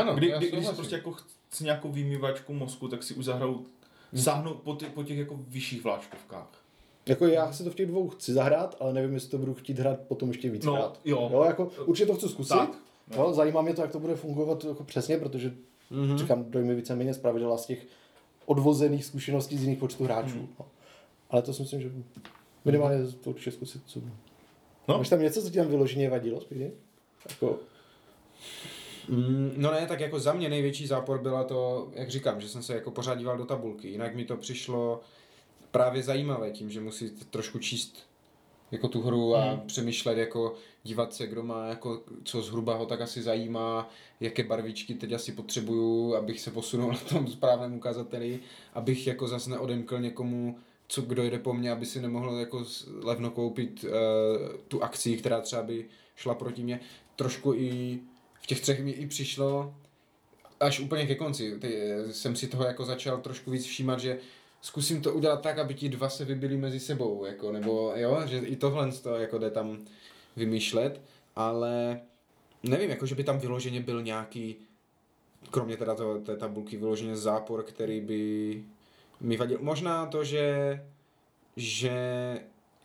[0.00, 3.66] Ano, kdy, kdy, když si prostě jako chci nějakou výmývačku mozku, tak si už zahraju
[4.14, 6.48] sáhnu po, ty, po těch jako vyšších vláčkovkách.
[7.06, 9.78] Jako já si to v těch dvou chci zahrát, ale nevím, jestli to budu chtít
[9.78, 11.00] hrát potom ještě víc No, krát.
[11.04, 11.28] jo.
[11.32, 12.54] jo jako, určitě to chci zkusit.
[12.54, 12.70] Tak,
[13.16, 15.54] Jo, zajímá mě to, jak to bude fungovat jako přesně, protože
[15.90, 16.02] Mhm.
[16.02, 16.18] mm-hmm.
[16.18, 17.86] říkám, dojmy víceméně z pravidla z těch
[18.46, 20.36] odvozených zkušeností z jiných počtů hráčů.
[20.36, 20.48] Mhm.
[20.58, 20.66] No.
[21.30, 21.90] Ale to si myslím, že
[22.64, 23.82] minimálně to určitě zkusit.
[23.86, 24.00] Co...
[24.88, 24.98] No.
[24.98, 26.70] Máš tam něco, co ti tam vyloženě vadilo, zpětě?
[27.30, 27.58] Jako,
[29.08, 32.62] Mm, no ne, tak jako za mě největší zápor byla to, jak říkám, že jsem
[32.62, 33.88] se jako pořád díval do tabulky.
[33.88, 35.00] Jinak mi to přišlo
[35.70, 38.08] právě zajímavé tím, že musí trošku číst
[38.70, 39.60] jako tu hru a Hmm.
[39.66, 43.90] přemýšlet, jako dívat se, kdo má, jako, co zhruba ho tak asi zajímá,
[44.20, 48.40] jaké barvičky teď asi potřebuju, abych se posunul na tom správném ukazateli,
[48.74, 52.64] abych jako zase neodemkl někomu, co kdo jde po mně, aby si nemohl jako
[53.02, 53.90] levno koupit uh,
[54.68, 55.84] tu akci, která třeba by
[56.16, 56.80] šla proti mě.
[57.16, 58.00] Trošku i
[58.48, 59.74] těch třech mi i přišlo,
[60.60, 64.18] až úplně ke konci, ty, jsem si toho jako začal trošku víc všímat, že
[64.60, 68.38] zkusím to udělat tak, aby ti dva se vybili mezi sebou, jako, nebo jo, že
[68.38, 69.78] i tohle to jako jde tam
[70.36, 71.00] vymýšlet,
[71.36, 72.00] ale
[72.62, 74.56] nevím, jako že by tam vyloženě byl nějaký,
[75.50, 78.64] kromě teda to, té tabulky, vyloženě zápor, který by
[79.20, 79.58] mi vadil.
[79.60, 80.80] Možná to, že,
[81.56, 81.92] že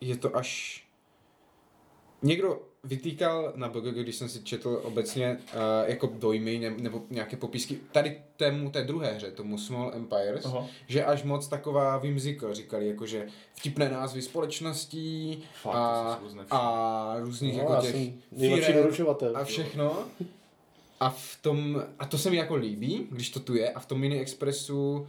[0.00, 0.80] je to až...
[2.22, 7.36] Někdo vytýkal na BGG, když jsem si četl obecně uh, jako dojmy ne, nebo nějaké
[7.36, 10.66] popisky, tady tému té druhé hře, tomu Small Empires, Aha.
[10.86, 16.20] že až moc taková whimsical, říkali, jakože vtipné názvy společností Fakt, a,
[16.50, 17.94] a různých no, jako těch
[18.64, 18.88] firem
[19.34, 20.04] a všechno.
[21.00, 23.86] A v tom, a to se mi jako líbí, když to tu je, a v
[23.86, 25.06] tom Mini Expressu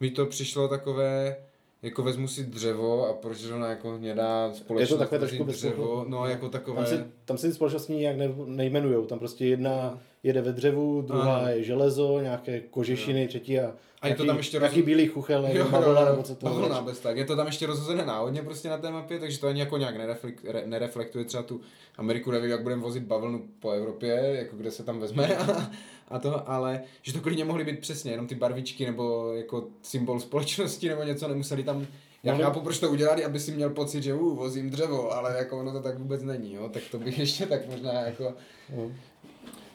[0.00, 1.36] mi to přišlo takové,
[1.84, 5.74] jako vezmu si dřevo a proč zrovna jako hnědá společnost takové tvoří trošku bez dřevo,
[5.74, 6.04] smyslu.
[6.08, 9.04] no jako takové, Tam si, tam si ty společnosti nijak ne, nejmenujou.
[9.04, 11.48] Tam prostě jedna jede ve dřevu, druhá Ano.
[11.48, 15.46] je železo, nějaké kožešiny, třetí a, A je to tam ještě nějaký roz- bílý chuchel,
[15.48, 17.16] Jo, jo, bavlna, jo, nebo co to bavlna bez tak.
[17.16, 19.96] Je to tam ještě rozhozené náhodně prostě na té mapě, takže to ani jako nějak
[19.96, 21.60] nereflek, re, nereflektuje třeba tu
[21.98, 25.70] Ameriku, nevím, jak budeme vozit bavlnu po Evropě, jako kde se tam vezme a,
[26.08, 30.20] a to, ale že to klidně mohly být přesně jenom ty barvičky nebo jako symbol
[30.20, 31.86] společnosti nebo něco, nemuseli tam
[32.22, 35.60] já chápu, proč to udělali, aby si měl pocit, že uh, vozím dřevo, ale jako
[35.60, 36.68] ono to tak vůbec není, jo?
[36.68, 38.34] tak to bych ještě tak možná jako,
[38.76, 38.90] No.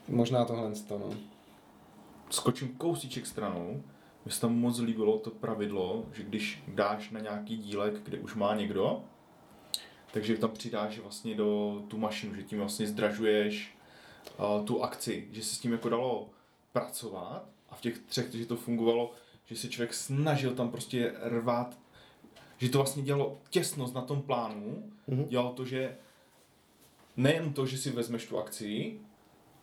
[0.10, 1.10] Možná tohle to, no.
[2.30, 3.84] skočím kousíček stranou,
[4.26, 8.36] mi se tam moc líbilo to pravidlo, že když dáš na nějaký dílek, kde už
[8.36, 9.04] má někdo,
[10.14, 13.78] takže tam přidáš vlastně do tu mašinu, že tím vlastně zdražuješ
[14.40, 16.30] uh, tu akci, že se s tím jako dalo
[16.74, 19.12] pracovat a v těch třech, že to fungovalo,
[19.46, 21.78] že se člověk snažil tam prostě rvát,
[22.58, 25.26] že to vlastně dělalo těsnost na tom plánu, Mhm.
[25.26, 25.98] dělalo to, že
[27.18, 29.00] nejen to, že si vezmeš tu akci,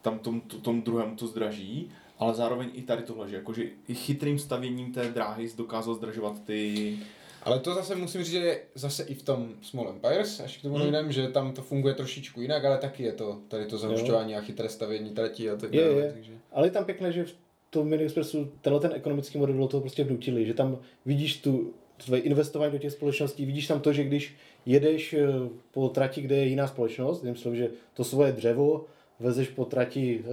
[0.06, 3.94] tam tom, to, tom druhému to zdraží, ale zároveň i tady tohle, že jakože i
[3.94, 6.98] chytrým stavěním té dráhy dokázal zdražovat ty...
[7.42, 10.62] Ale to zase musím říct, že je zase i v tom Small Empires, až k
[10.62, 10.82] tomu Hmm.
[10.82, 14.40] dojdem, že tam to funguje trošičku jinak, ale taky je to tady to zahušťování a
[14.40, 16.02] chytré stavění tratí a tak Je, dále.
[16.02, 16.12] je.
[16.12, 16.32] Takže...
[16.52, 17.34] Ale je tam pěkné, že v
[17.70, 21.74] tom Mini Expressu tenhle ten ekonomický model do toho prostě vnutili, že tam vidíš tu
[22.04, 24.34] tvoje investování do těch společností, vidíš tam to, že když
[24.66, 25.26] jedeš eh,
[25.72, 28.84] po trati, kde je jiná společnost, myslím, že to svoje dřevo
[29.20, 30.24] vezeš po trati uh,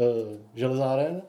[0.55, 1.21] železáren,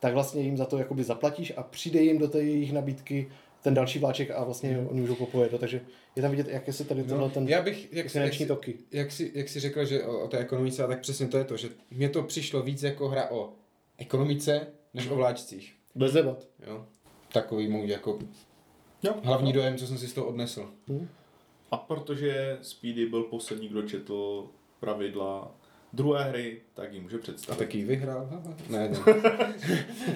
[0.00, 3.30] tak vlastně jim za to jakoby zaplatíš a přijde jim do té jejich nabídky
[3.62, 4.88] ten další vláček a vlastně hmm.
[4.88, 5.52] oni můžou popojet.
[5.52, 5.80] No, takže
[6.16, 8.78] je tam vidět, jak se tady tenhle No, ten já bych, jak, finanční jak, toky.
[8.92, 11.56] jak, si, jak si řekl, že o, o té ekonomice, tak přesně to je to,
[11.56, 13.52] že mně to přišlo víc jako hra o
[13.98, 15.74] ekonomice, než o vláčcích.
[15.94, 16.48] Bez debat.
[16.66, 16.86] Jo?
[17.32, 18.18] Takový můj jako
[19.02, 19.14] Jo.
[19.22, 20.70] hlavní dojem, co jsem si z toho odnesl.
[21.70, 24.48] A protože Speedy byl poslední, kdo četl
[24.80, 25.54] pravidla
[25.92, 27.58] druhé hry, tak ji může A představit.
[27.58, 28.28] taky vyhrál.
[28.70, 28.98] Ne, ne.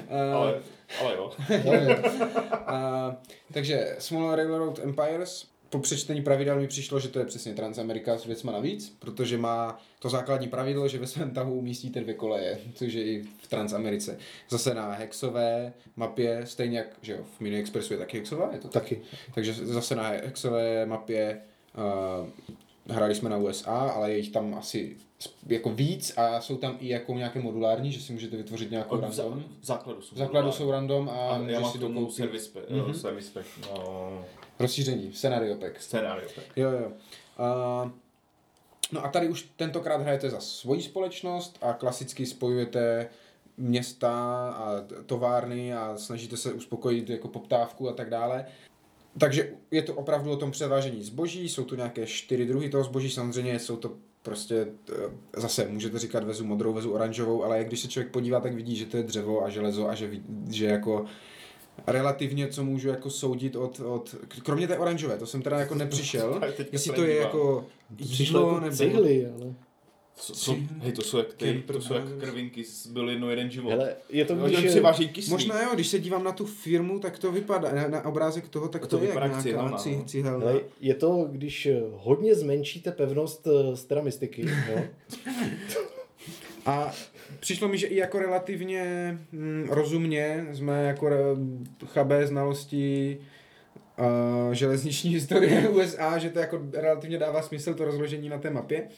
[0.09, 0.61] Eh, Ale,
[1.01, 1.31] ale jo.
[2.67, 3.17] A,
[3.53, 8.25] takže Small Railroad Empires, po přečtení pravidel mi přišlo, že to je přesně Transamerika s
[8.27, 12.93] věcma navíc, protože má to základní pravidlo, že ve svém tahu umístíte dvě koleje, což
[12.93, 14.19] je i v Transamerice.
[14.49, 18.59] Zase na hexové mapě, stejně jak že jo, v Mini Expressu je taky hexová, je
[18.59, 18.83] to tak?
[18.83, 19.01] Taky.
[19.35, 21.41] Takže zase na hexové mapě
[22.21, 22.29] uh,
[22.89, 24.97] hráli jsme na USA, ale je jich tam asi
[25.47, 29.01] jako víc a jsou tam i jako nějaké modulární, že si můžete vytvořit nějakou V,
[29.01, 29.45] random.
[29.61, 30.15] v základu jsou.
[30.15, 32.95] V základu jsou random a, a můžeš si dokoupit service pack, Mhm.
[32.95, 34.25] service pack no,
[34.59, 35.81] rozšíření, scenario pack.
[35.81, 36.47] scénario pack.
[36.57, 36.87] Jo, jo.
[37.39, 37.91] Uh,
[38.93, 43.09] no a tady už tentokrát hrajete za svoji společnost a klasicky spojujete
[43.57, 44.13] města
[44.51, 44.71] a
[45.07, 48.47] továrny a snažíte se uspokojit jako poptávku a tak dále.
[49.19, 53.11] Takže je to opravdu o tom převážení zboží, jsou tu nějaké čtyři druhy toho zboží,
[53.11, 57.89] samozřejmě jsou to prostě, eh, zase můžete říkat vezu modrou, vezu oranžovou, ale když se
[57.89, 60.11] člověk podívá, tak vidí, že to je dřevo a železo a že,
[60.51, 61.05] že jako
[61.87, 66.41] relativně, co můžu jako soudit od, od, kromě té oranžové, to jsem teda jako nepřišel,
[66.73, 68.77] jestli to je jako Přišlo jídlo, jako nebo...
[68.77, 69.55] cihly, ale...
[70.17, 73.51] Co, co, hej, to jsou jak, ty, to jsou jak krvinky z byl jedno jeden
[73.51, 73.71] život.
[73.71, 75.31] Hele, je to, Oni když je, kyslík.
[75.31, 78.69] Možná jo, když se dívám na tu firmu, tak to vypadá, na, na obrázek toho,
[78.69, 80.05] tak To to, je jak nějaká cihelna, ci- no.
[80.05, 80.47] cihelna.
[80.47, 84.83] hele, je to, když eh, hodně zmenšíte pevnost eh, z teda mystiky, jo?
[86.67, 86.93] A
[87.41, 91.17] přišlo mi, že i jako relativně mm, rozumně jsme jako re-
[91.87, 93.19] chabé znalosti
[93.99, 98.83] uh, železniční historie USA, že to jako relativně dává smysl to rozložení na té mapě.
[98.83, 98.89] Uh,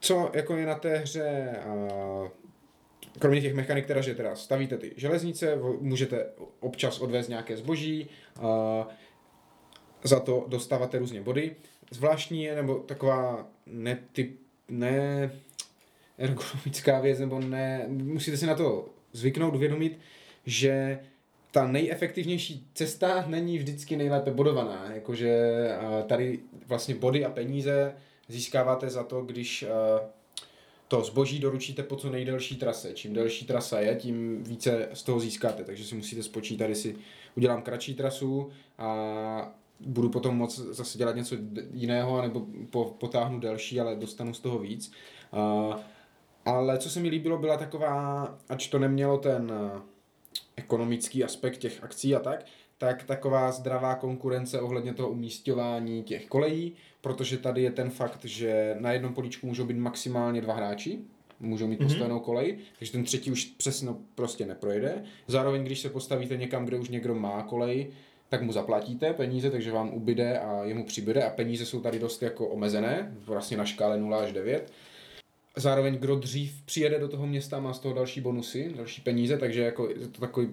[0.00, 1.56] co jako je na té hře,
[3.18, 6.26] kromě těch mechanik, teda, že teda stavíte ty železnice, můžete
[6.60, 8.08] občas odvést nějaké zboží,
[10.02, 11.56] za to dostáváte různě body.
[11.90, 15.30] Zvláštní je, nebo taková netyp, ne
[16.18, 19.98] ergonomická věc, nebo ne, musíte si na to zvyknout, uvědomit,
[20.46, 20.98] že
[21.50, 24.90] ta nejefektivnější cesta není vždycky nejlépe bodovaná.
[24.94, 25.38] Jakože
[26.06, 27.94] tady vlastně body a peníze
[28.28, 29.68] získáváte za to, když a,
[30.88, 32.92] to zboží doručíte po co nejdelší trase.
[32.92, 35.64] Čím delší trasa je, tím více z toho získáte.
[35.64, 36.96] Takže si musíte spočítat, jestli
[37.36, 41.36] udělám kratší trasu a budu potom moc zase dělat něco
[41.72, 44.92] jiného, nebo po, potáhnu delší, ale dostanu z toho víc.
[46.44, 49.80] Ale co se mi líbilo, byla taková, ač to nemělo ten eh,
[50.56, 52.44] ekonomický aspekt těch akcí a tak,
[52.78, 58.76] tak taková zdravá konkurence ohledně toho umístěvání těch kolejí, protože tady je ten fakt, že
[58.78, 60.98] na jednom políčku můžou být maximálně dva hráči,
[61.40, 65.02] můžou mít postavenou kolej, takže ten třetí už přesně prostě neprojde.
[65.26, 67.90] Zároveň, když se postavíte někam, kde už někdo má kolej,
[68.28, 72.22] tak mu zaplatíte peníze, takže vám ubyde a jemu přibyde a peníze jsou tady dost
[72.22, 74.72] jako omezené, vlastně na škále 0 až 9.
[75.56, 79.62] Zároveň kdo dřív přijede do toho města, má z toho další bonusy, další peníze, takže
[79.62, 80.48] jako je to takový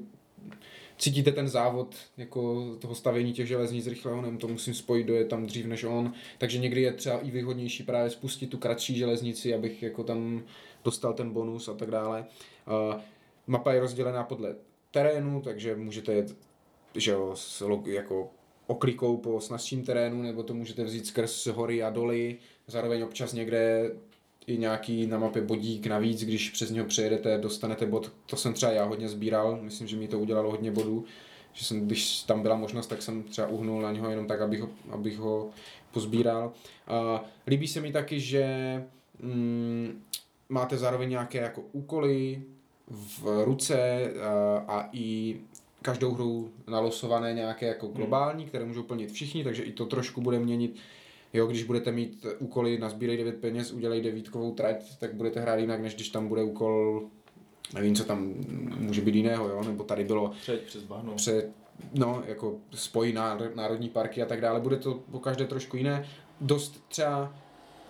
[0.98, 5.46] cítíte ten závod jako toho stavění těch železnic rychlého, nevím, to musím spojit, dojet tam
[5.46, 9.84] dřív než on, takže někdy je třeba i výhodnější právě spustit tu kratší železnici, abych
[9.84, 10.44] jako tam
[10.84, 12.26] dostal ten bonus a tak dále.
[12.68, 13.02] Uh,
[13.48, 14.56] mapa je rozdělená podle
[14.92, 16.36] terénu, takže můžete jet
[16.96, 18.30] že jo, s jako
[18.68, 23.92] oklikou po snazším terénu, nebo to můžete vzít skrz hory a doly, zároveň občas někde
[24.48, 28.12] i nějaký na mapě bodík navíc, když přes něho přejedete, dostanete bod.
[28.26, 31.06] To jsem třeba já hodně sbíral, myslím, že mi to udělalo hodně bodů,
[31.54, 34.62] že jsem, když tam byla možnost, tak jsem třeba uhnul na něho jenom tak, abych
[34.62, 35.50] ho, abych ho
[35.92, 36.52] pozbíral.
[36.88, 38.46] A líbí se mi taky, že
[39.20, 40.02] mm,
[40.50, 42.42] máte zároveň nějaké jako úkoly
[42.88, 45.36] v ruce a, a i
[45.82, 50.40] každou hru nalosované nějaké jako globální, které můžou plnit všichni, takže i to trošku bude
[50.40, 50.76] měnit
[51.36, 55.56] Jo, když budete mít úkoly na sbírej 9 peněz, udělej devítkovou trať, tak budete hrát
[55.56, 57.04] jinak, než když tam bude úkol,
[57.74, 58.34] nevím, co tam
[58.80, 61.14] může být jiného, jo, nebo tady bylo Přejď přes bahno.
[61.14, 61.50] před,
[61.94, 63.14] no, jako spojí
[63.56, 66.08] národní parky a tak dále, bude to po každé trošku jiné.
[66.42, 67.36] Dost třeba,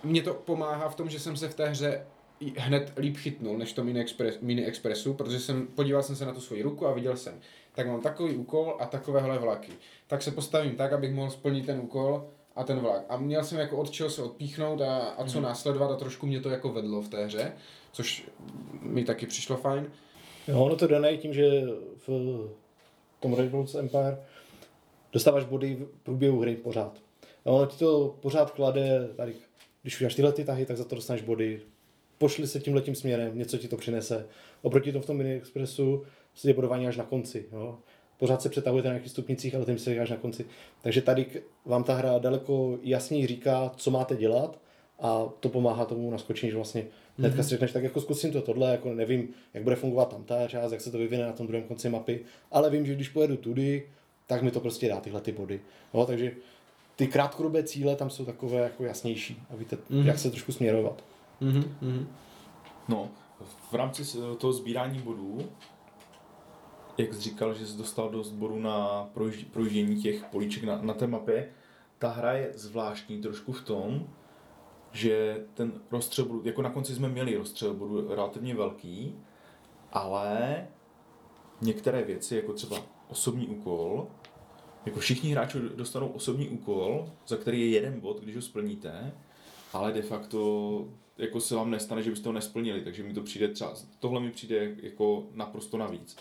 [0.04, 2.06] mě to pomáhá v tom, že jsem se v té hře
[2.56, 6.32] hned líp chytnul, než to Mini, Express, Mini Expressu, protože jsem, podíval jsem se na
[6.32, 7.34] tu svoji ruku a viděl jsem,
[7.74, 9.72] tak mám takový úkol a takovéhle vlaky.
[10.06, 13.04] Tak se postavím tak, abych mohl splnit ten úkol a ten vlak.
[13.08, 16.40] A měl jsem jako od čeho se odpíchnout a, a co následovat a trošku mě
[16.40, 17.52] to jako vedlo v té hře,
[17.92, 18.28] což
[18.80, 19.90] mi taky přišlo fajn.
[20.48, 21.62] Jo, ono to dané tím, že
[22.06, 22.08] v
[23.20, 24.18] tom Revolution Empire
[25.12, 26.98] dostáváš body v průběhu hry pořád.
[27.44, 29.34] A ono ti to pořád klade, tady,
[29.82, 31.60] když uděláš tyhle ty tahy, tak za to dostaneš body.
[32.18, 34.26] Pošli se tímhle tím směrem, něco ti to přinese.
[34.62, 37.46] Oproti tomu v tom Mini Expressu se je bodování až na konci.
[37.52, 37.78] Jo.
[38.18, 40.44] Pořád se přetahujete na nějakých stupnicích, ale tím se až na konci.
[40.82, 41.26] Takže tady
[41.64, 44.58] vám ta hra daleko jasněji říká, co máte dělat
[45.00, 46.86] a to pomáhá tomu naskočení, že vlastně
[47.18, 50.48] hnedka si řekneš, tak jako zkusím to tohle, jako nevím, jak bude fungovat tam ta
[50.48, 53.36] část, jak se to vyvine na tom druhém konci mapy, ale vím, že když pojedu
[53.36, 53.88] tudy,
[54.26, 55.60] tak mi to prostě dá tyhle ty body.
[55.94, 56.32] Jo, takže
[56.96, 60.06] ty krátkodobé cíle tam jsou takové jako jasnější a víte, mm-hmm.
[60.06, 61.04] jak se trošku směrovat.
[61.40, 62.08] Mhm, mhm.
[62.88, 63.08] No,
[63.70, 65.38] v rámci toho sbírání bodů,
[66.98, 70.94] jak jsi říkal, že jsi dostal dost bodů na projíž- projíždění těch políček na, na
[70.94, 71.48] té mapě,
[71.98, 74.08] ta hra je zvláštní trošku v tom,
[74.92, 79.14] že ten rozstřel bodů, jako na konci jsme měli rozstřel bodů relativně velký,
[79.92, 80.66] ale
[81.60, 82.76] některé věci, jako třeba
[83.08, 84.08] osobní úkol,
[84.86, 89.12] jako všichni hráči dostanou osobní úkol, za který je jeden bod, když ho splníte,
[89.72, 93.48] ale de facto jako se vám nestane, že byste ho nesplnili, takže mi to přijde
[93.48, 96.16] třeba, tohle mi přijde jako naprosto navíc.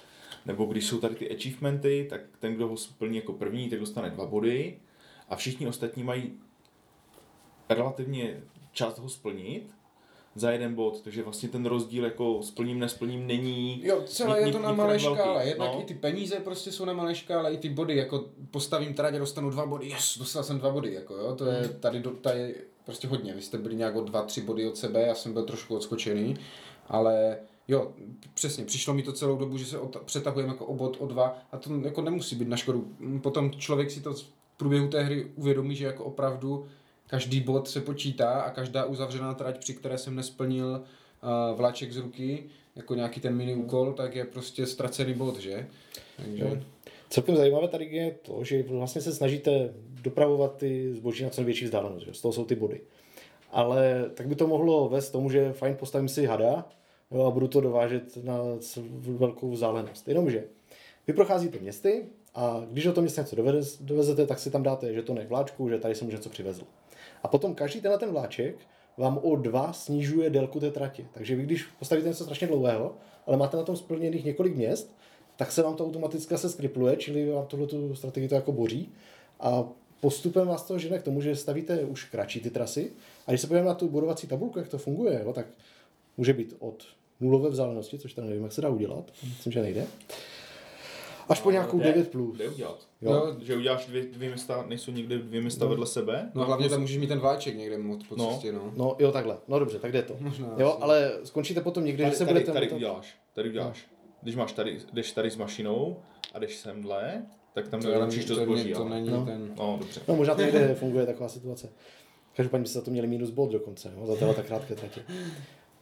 [0.45, 4.09] Nebo když jsou tady ty achievementy, tak ten, kdo ho splní jako první, tak dostane
[4.09, 4.79] dva body
[5.29, 6.33] a všichni ostatní mají
[7.69, 9.75] relativně čas ho splnit
[10.35, 14.59] za jeden bod, takže vlastně ten rozdíl jako splním, nesplním není Jo, celé je to
[14.59, 15.47] na malé škále.
[15.47, 15.81] Jednak no.
[15.81, 19.19] i ty peníze prostě jsou na malé škále, i ty body, jako postavím trať a
[19.19, 22.55] dostanu dva body, yes, dostal jsem dva body, jako jo, to je tady, do, tady
[22.85, 23.33] prostě hodně.
[23.33, 26.37] Vy jste byli nějak o dva, tři body od sebe, já jsem byl trošku odskočený,
[26.87, 27.91] ale jo,
[28.33, 31.37] přesně, přišlo mi to celou dobu, že se ota- přetahujeme jako o bod, o dva
[31.51, 32.87] a to jako nemusí být na škodu.
[33.21, 34.25] Potom člověk si to v
[34.57, 36.65] průběhu té hry uvědomí, že jako opravdu
[37.07, 41.97] každý bod se počítá a každá uzavřená trať, při které jsem nesplnil uh, vláček z
[41.97, 42.43] ruky,
[42.75, 45.67] jako nějaký ten mini úkol, tak je prostě ztracený bod, že?
[46.17, 46.63] Takže...
[47.09, 51.65] Celkem zajímavé tady je to, že vlastně se snažíte dopravovat ty zboží na co největší
[51.65, 52.13] vzdálenost, že?
[52.13, 52.81] z toho jsou ty body.
[53.51, 56.65] Ale tak by to mohlo vést tomu, že fajn postavím si hada
[57.11, 58.37] jo, a budu to dovážet na
[58.99, 60.07] velkou vzdálenost.
[60.07, 60.43] Jenomže
[61.07, 64.93] vy procházíte městy a když do toho města něco doveze, dovezete, tak si tam dáte
[64.93, 66.63] žetony vláčku, že tady jsem něco přivezl.
[67.23, 68.55] A potom každý tenhle ten vláček
[68.97, 71.07] vám o dva snižuje délku té trati.
[71.13, 74.95] Takže vy když postavíte něco strašně dlouhého, ale máte na tom splněných několik měst,
[75.35, 78.93] tak se vám to automaticky se skripluje, čili vám tuhle tu strategii to jako boří.
[79.39, 82.91] A postupem vás to žene k tomu, že stavíte už kratší ty trasy.
[83.27, 85.45] A když se podíváme na tu bodovací tabulku, jak to funguje, jo, tak
[86.17, 86.83] může být od
[87.19, 89.85] nulové vzdálenosti, což teda nevím, jak se dá udělat, myslím, že nejde,
[91.29, 92.37] až po nějakou Jde- 9 plus.
[92.37, 92.87] Jde udělat.
[93.01, 93.11] Jo.
[93.11, 96.31] No, Že uděláš dvě, dvě města, nejsou někde dvě města vedle sebe.
[96.35, 98.29] no hlavně tam můžeš mít ten vláček někde moc po No.
[98.31, 98.73] cestě, no.
[98.77, 99.37] No jo, takhle.
[99.47, 100.15] No dobře, tak jde to.
[100.19, 100.81] Možná jo, asi.
[100.83, 102.51] ale skončíte potom někdy, Tady, že se tady, budete...
[102.51, 103.15] tady uděláš.
[103.33, 103.85] Tady uděláš.
[104.21, 105.97] Když máš tady, jdeš tady s mašinou
[106.33, 108.73] a jdeš semhle, tak tam To, nenačíš to to, zboží.
[108.73, 109.25] to není No.
[109.25, 109.53] ten...
[109.57, 110.01] No, dobře.
[110.07, 111.69] No možná to někde funguje taková situace.
[112.35, 115.01] Každopádně byste za to měli minus bod dokonce, no, za tyhle tak krátké tratě.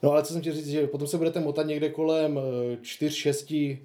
[0.04, 2.40] No ale co jsem chtěl říct, že potom se budete motat někde kolem
[2.82, 3.80] 4-6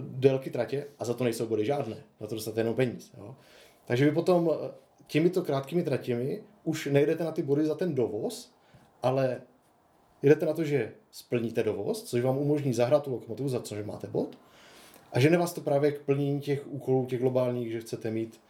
[0.00, 1.96] délky tratě a za to nejsou body žádné.
[2.20, 3.12] Za to dostanete jenom peníz.
[3.18, 3.36] Jo.
[3.86, 4.70] Takže vy potom eh,
[5.06, 8.54] těmito krátkými tratěmi už nejdete na ty body za ten dovoz,
[9.02, 9.40] ale
[10.22, 14.06] jdete na to, že splníte dovoz, což vám umožní zahrát tu lokomotivu, za což máte
[14.06, 14.38] bod.
[15.12, 18.40] A žene vás to právě k plnění těch úkolů, těch globálních, že chcete mít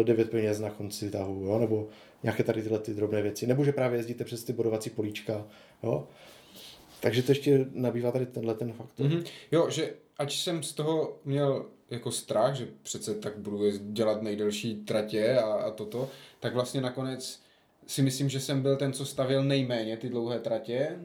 [0.00, 1.58] eh, 9 peněz na konci tahu, jo?
[1.58, 1.88] nebo
[2.22, 5.46] nějaké tady tyhle ty drobné věci, nebo že právě jezdíte přes ty bodovací políčka,
[5.82, 6.08] jo?
[7.00, 9.06] Takže to ještě nabývá tady tenhle ten faktor.
[9.06, 9.14] Mm-hmm.
[9.14, 9.24] Mhm.
[9.52, 14.74] Jo, že ať jsem z toho měl jako strach, že přece tak budu dělat nejdelší
[14.74, 17.40] tratě a, a toto, tak vlastně nakonec
[17.86, 20.98] si myslím, že jsem byl ten, co stavěl nejméně ty dlouhé tratě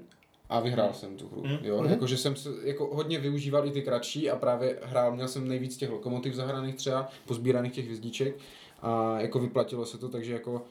[0.49, 1.43] a vyhrál jsem tu hru.
[1.61, 1.83] Jo?
[1.83, 5.47] Jako, že jsem se, jako hodně využíval i ty kratší a právě hrál, měl jsem
[5.47, 8.35] nejvíc těch lokomotiv zahraných třeba, pozbíraných těch hvězdiček
[8.81, 10.65] a jako vyplatilo se to, takže jako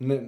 [0.00, 0.20] ne,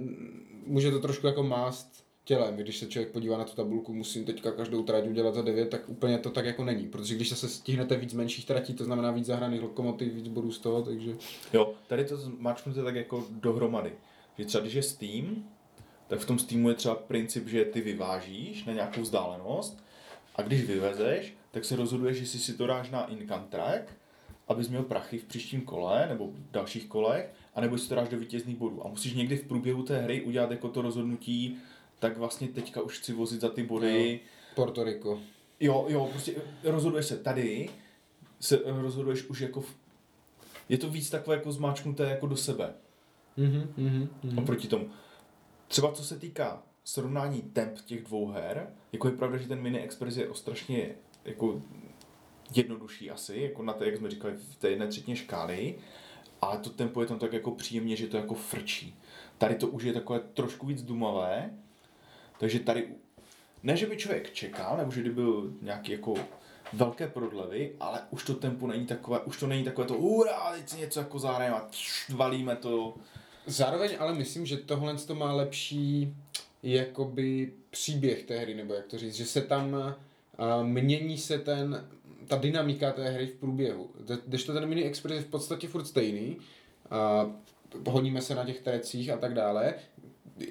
[0.65, 4.51] může to trošku jako mást tělem, když se člověk podívá na tu tabulku, musím teďka
[4.51, 7.95] každou trať udělat za 9, tak úplně to tak jako není, protože když se stihnete
[7.95, 11.15] víc menších tratí, to znamená víc zahraných lokomotiv, víc bodů z toho, takže...
[11.53, 13.93] Jo, tady to máčknete tak jako dohromady.
[14.37, 15.43] Že třeba když je Steam,
[16.07, 19.83] tak v tom Steamu je třeba princip, že ty vyvážíš na nějakou vzdálenost
[20.35, 23.93] a když vyvezeš, tak se rozhoduješ, jestli si to dáš na income track,
[24.47, 28.19] abys měl prachy v příštím kole nebo v dalších kolech, anebo si to dáš do
[28.19, 28.85] vítězných bodů.
[28.85, 31.57] A musíš někdy v průběhu té hry udělat jako to rozhodnutí,
[31.99, 34.19] tak vlastně teďka už chci vozit za ty body.
[34.55, 35.19] Porto Rico.
[35.59, 37.69] Jo, jo, prostě rozhoduješ se tady,
[38.39, 39.75] se rozhoduješ už jako v...
[40.69, 42.73] Je to víc takové jako zmáčknuté jako do sebe.
[43.37, 44.39] Mhm, mhm, mhm.
[44.39, 44.89] oproti tomu.
[45.67, 49.79] Třeba co se týká srovnání temp těch dvou her, jako je pravda, že ten Mini
[49.79, 50.95] Express je o strašně
[51.25, 51.61] jako
[52.55, 55.75] jednodušší asi, jako na té, jak jsme říkali, v té jedné třetině škály,
[56.41, 58.95] ale to tempo je tam tak jako příjemně, že to jako frčí.
[59.37, 61.49] Tady to už je takové trošku víc dumavé,
[62.39, 62.87] takže tady,
[63.63, 66.13] ne, že by člověk čekal, nebo že by byl nějaký jako
[66.73, 70.69] velké prodlevy, ale už to tempo není takové, už to není takové to hurá, teď
[70.69, 71.69] si něco jako zahrajeme a
[72.09, 72.95] valíme to.
[73.45, 76.15] Zároveň ale myslím, že tohle to má lepší
[76.63, 81.87] jakoby příběh té hry, nebo jak to říct, že se tam a, mění se ten,
[82.27, 83.89] ta dynamika té hry v průběhu.
[84.25, 86.37] Když to ten mini express je v podstatě furt stejný,
[86.91, 87.31] a
[87.87, 89.73] honíme se na těch trecích a tak dále,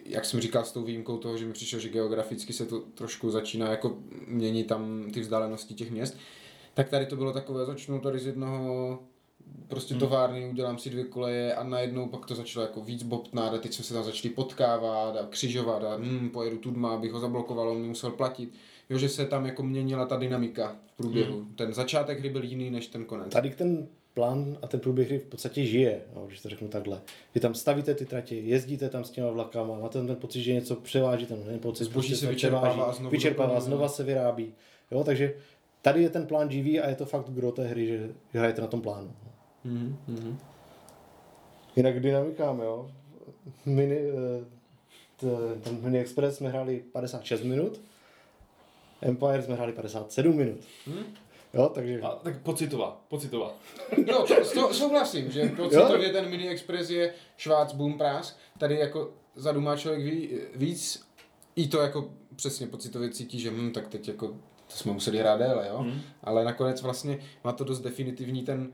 [0.04, 3.30] jak jsem říkal s tou výjimkou toho, že mi přišlo, že geograficky se to trošku
[3.30, 3.96] začíná jako
[4.26, 6.16] měnit tam ty vzdálenosti těch měst,
[6.74, 8.98] tak tady to bylo takové, začnu tady z jednoho
[9.68, 13.58] prostě továrny, udělám si dvě koleje a najednou pak to začalo jako víc bobtnát a
[13.58, 17.68] teď jsme se tam začali potkávat a křižovat a hm, pojedu tudma, abych ho zablokoval,
[17.68, 18.52] on mi musel platit.
[18.90, 21.44] Jo, že se tam jako měnila ta dynamika v průběhu.
[21.56, 23.32] Ten začátek hry byl jiný než ten konec.
[23.32, 27.00] Tady ten plán a ten průběh hry v podstatě žije, no, když to řeknu takhle.
[27.34, 30.76] Vy tam stavíte ty tratě, jezdíte tam s těma vlakama, máte ten pocit, že něco
[30.76, 34.52] převáží, ten, ten pocit, Zboží prostě se vyčerpává převáží, a znovu vyčerpává, znova se vyrábí.
[34.90, 35.34] Jo, takže
[35.82, 37.98] tady je ten plán živý a je to fakt gro té hry, že,
[38.32, 39.12] že hrajete na tom plánu.
[39.64, 40.38] Mhm, mhm.
[41.76, 42.90] Jinak dynamikám, jo.
[43.66, 44.44] Mini, eh,
[45.16, 47.80] t- ten Mini Express jsme hráli 56 minut,
[49.04, 50.60] Empire jsme hráli 57 minut.
[51.54, 53.52] Jo, takže A, tak pocitová, pocitová.
[54.06, 58.36] Jo, to, to souhlasím, že pocitově ten mini express je švác, boom, prás.
[58.58, 61.06] Tady jako zadumá člověk ví, víc,
[61.56, 64.26] i to jako přesně pocitově cítí, že hm, tak teď jako
[64.66, 65.82] to jsme museli hrát déle, jo.
[65.82, 66.00] Mhm.
[66.24, 68.72] Ale nakonec vlastně má to dost definitivní ten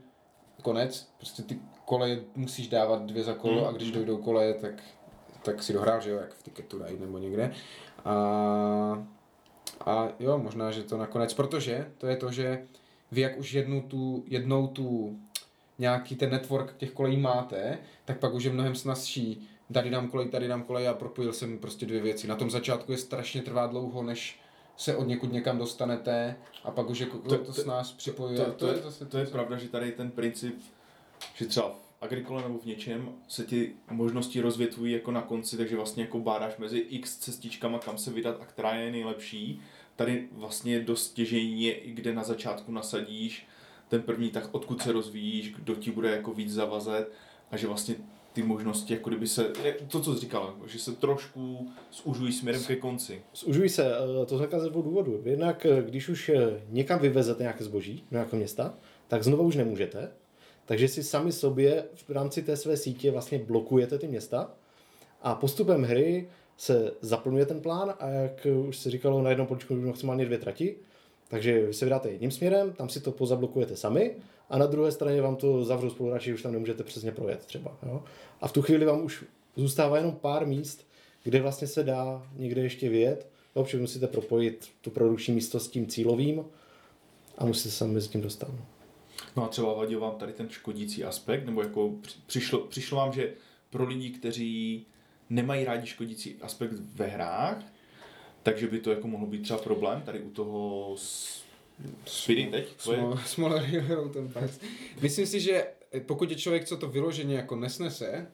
[0.61, 1.09] konec.
[1.17, 3.65] Prostě ty koleje musíš dávat dvě za kolo Mhm.
[3.65, 4.73] a když dojdou koleje, tak,
[5.43, 7.53] tak si dohrál, že jo, jak v Ticketu Ride nebo někde.
[8.05, 9.07] A,
[9.85, 12.65] a jo, možná, že to nakonec, protože to je to, že
[13.11, 15.17] vy jak už jednu tu, jednou tu
[15.79, 19.47] nějaký ten network těch kolejí máte, tak pak už je mnohem snazší.
[19.73, 22.27] Tady dám kolej, tady dám kolej a propojil jsem prostě dvě věci.
[22.27, 24.39] Na tom začátku je strašně trvá dlouho, než
[24.77, 27.65] se od někud někam dostanete a pak už jako to, To- to, to to- s
[27.65, 28.37] nás připojuje.
[28.39, 30.55] To, to, je, zase to je pravda, že tady je ten princip,
[31.35, 36.03] že třeba agrikole nebo v něčem se ti možnosti rozvětvují jako na konci, takže vlastně
[36.03, 39.61] jako bádáš mezi x cestičkama, kam se vydat a která je nejlepší.
[39.95, 43.47] Tady vlastně dost stěžení je, kde na začátku nasadíš
[43.87, 47.11] ten první tak, odkud se rozvíjíš, kdo ti bude jako víc zavazet
[47.51, 47.95] a že vlastně
[48.33, 49.51] ty možnosti, jako kdyby se,
[49.87, 53.21] to, co jsi říkal, že se trošku zužují směrem ke konci.
[53.35, 53.91] Zužují se,
[54.21, 55.21] eh, to říká ze dvou důvodů.
[55.25, 58.73] Jednak, eh, když už eh, někam vyvezete nějaké zboží do nějakého města,
[59.07, 60.11] tak znova už nemůžete.
[60.71, 64.51] Takže si sami sobě v rámci té své sítě vlastně blokujete ty města
[65.21, 69.75] a postupem hry se zaplňuje ten plán a jak už se říkalo, na jednom poličku
[69.75, 70.75] maximálně dvě trati,
[71.27, 74.15] takže vy se vydáte jedním směrem, tam si to pozablokujete sami
[74.49, 77.77] a na druhé straně vám to zavřou spoluhráči, už tam nemůžete přesně projet třeba.
[77.85, 78.03] Jo?
[78.41, 80.87] A v tu chvíli vám už zůstává jenom pár míst,
[81.23, 85.87] kde vlastně se dá někde ještě vyjet, protože musíte propojit tu produkční místo s tím
[85.87, 86.45] cílovým
[87.37, 88.51] a musíte se sami mezi tím dostat.
[89.35, 89.43] No.
[89.43, 93.33] A třeba vadil vám tady ten škodící aspekt, nebo jako při- přišlo, přišlo vám, že
[93.69, 94.85] pro lidi, kteří
[95.29, 97.57] nemají rádi škodící aspekt ve hrách,
[98.43, 101.41] takže by to jako mohlo být třeba problém tady u toho s...
[102.05, 102.67] Speedy teď?
[103.25, 104.11] Small, hero.
[105.01, 105.67] Myslím si, že
[106.05, 108.27] pokud je člověk, co to vyloženě jako nesnese,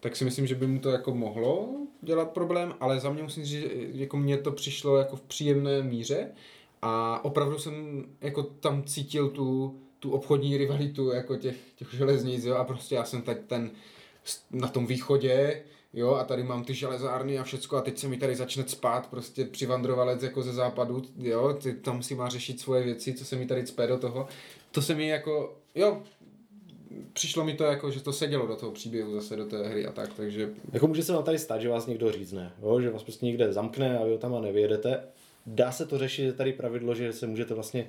[0.00, 1.68] tak si myslím, že by mu to jako mohlo
[2.02, 5.82] dělat problém, ale za mě musím říct, že jako mně to přišlo jako v příjemné
[5.82, 6.30] míře
[6.82, 12.54] a opravdu jsem jako tam cítil tu, tu obchodní rivalitu jako těch, těch železnic, jo,
[12.54, 13.70] a prostě já jsem teď ten
[14.50, 15.62] na tom východě,
[15.94, 19.06] jo, a tady mám ty železárny a všecko a teď se mi tady začne spát
[19.06, 23.36] prostě přivandrovalec jako ze západu, jo, ty tam si má řešit svoje věci, co se
[23.36, 24.28] mi tady cpe do toho.
[24.70, 26.02] To se mi jako, jo,
[27.12, 29.92] přišlo mi to jako, že to sedělo do toho příběhu zase do té hry a
[29.92, 32.80] tak, takže Jako může se vám tady stát, že vás někdo řízne, jo?
[32.80, 35.00] že vás prostě někde zamkne a vy ho tam a nevyjedete.
[35.46, 37.86] Dá se to řešit, je tady pravidlo, že se můžete vlastně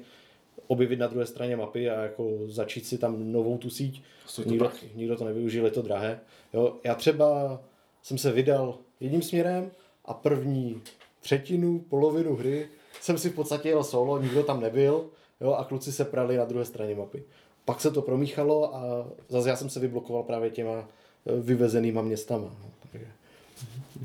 [0.71, 4.03] objevit na druhé straně mapy a jako začít si tam novou tu síť.
[4.35, 4.89] To Nikdo, prachy.
[4.95, 6.19] nikdo to nevyužil, je to drahé.
[6.53, 6.75] Jo?
[6.83, 7.59] Já třeba
[8.03, 9.71] jsem se vydal jedním směrem
[10.05, 10.81] a první
[11.21, 12.69] třetinu, polovinu hry
[13.01, 15.05] jsem si v podstatě jel solo, nikdo tam nebyl
[15.41, 15.53] jo?
[15.53, 17.23] a kluci se prali na druhé straně mapy.
[17.65, 22.55] Pak se to promíchalo a zase já jsem se vyblokoval právě těma eh, vyvezenýma městama.
[22.63, 22.71] No.
[22.91, 23.07] Takže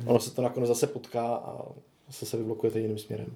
[0.06, 1.66] ono se to nakonec zase potká a
[2.06, 3.26] zase se vyblokujete jiným směrem.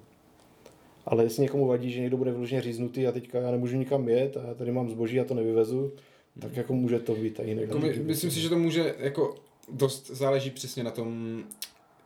[1.05, 4.37] Ale jestli někomu vadí, že někdo bude vyloženě říznutý a teďka já nemůžu nikam jet
[4.37, 5.91] a já tady mám zboží a to nevyvezu,
[6.39, 7.65] tak jako může to být i jinak.
[7.65, 9.35] jako my, myslím si, že to může jako
[9.71, 11.43] dost záleží přesně na tom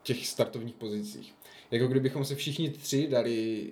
[0.03, 1.33] těch startovních pozicích.
[1.71, 3.65] Jako kdybychom se všichni tři dali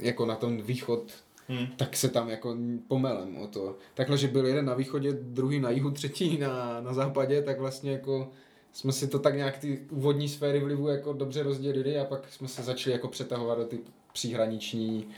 [0.00, 1.12] jako na ten východ,
[1.48, 1.66] Hmm.
[1.76, 2.56] tak se tam jako
[2.88, 3.76] pomelem o to.
[3.94, 7.92] Takhle, že byl jeden na východě, druhý na jihu, třetí na, na západě, tak vlastně
[7.92, 8.30] jako
[8.72, 12.48] jsme si to tak nějak ty úvodní sféry vlivu jako dobře rozdělili a pak jsme
[12.48, 13.78] se začali jako přetahovat do ty
[14.12, 15.14] příhraniční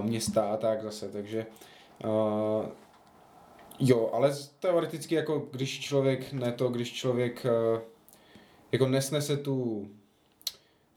[0.00, 1.46] uh, města a tak zase, takže
[2.04, 2.66] uh,
[3.78, 7.80] jo, ale teoreticky jako když člověk ne to, když člověk uh,
[8.72, 9.88] jako nesnese tu,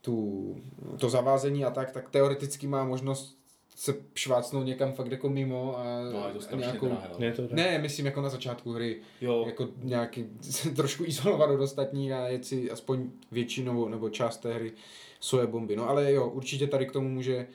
[0.00, 0.56] tu,
[0.98, 3.39] to zavázení a tak, tak teoreticky má možnost
[3.80, 7.08] se švácnout někam fakt jako mimo a No, je to strašně nějakou, drahé.
[7.18, 10.24] Je to ne, myslím jako na začátku hry, Jo, jako nějaký,
[10.76, 14.72] trošku izolovat od ostatních a jet si aspoň většinou nebo část té hry
[15.20, 15.76] svoje bomby.
[15.76, 17.46] No ale jo, určitě tady k tomu může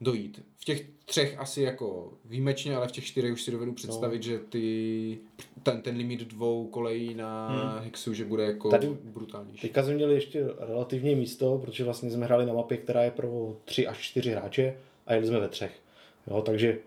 [0.00, 0.42] dojít.
[0.58, 4.22] V těch třech asi jako výjimečně, ale v těch čtyřech už si dovedu představit, no.
[4.22, 5.18] že ty,
[5.62, 7.84] ten, ten limit dvou kolejí na hmm.
[7.84, 9.60] Hexu, že bude jako Tady- brutálnější.
[9.60, 13.56] Teďka jsme měli ještě relativně místo, protože vlastně jsme hráli na mapě, která je pro
[13.64, 14.76] 3 až 4 hráče
[15.06, 15.82] a jeli jsme ve třech.
[16.26, 16.78] Jo, takže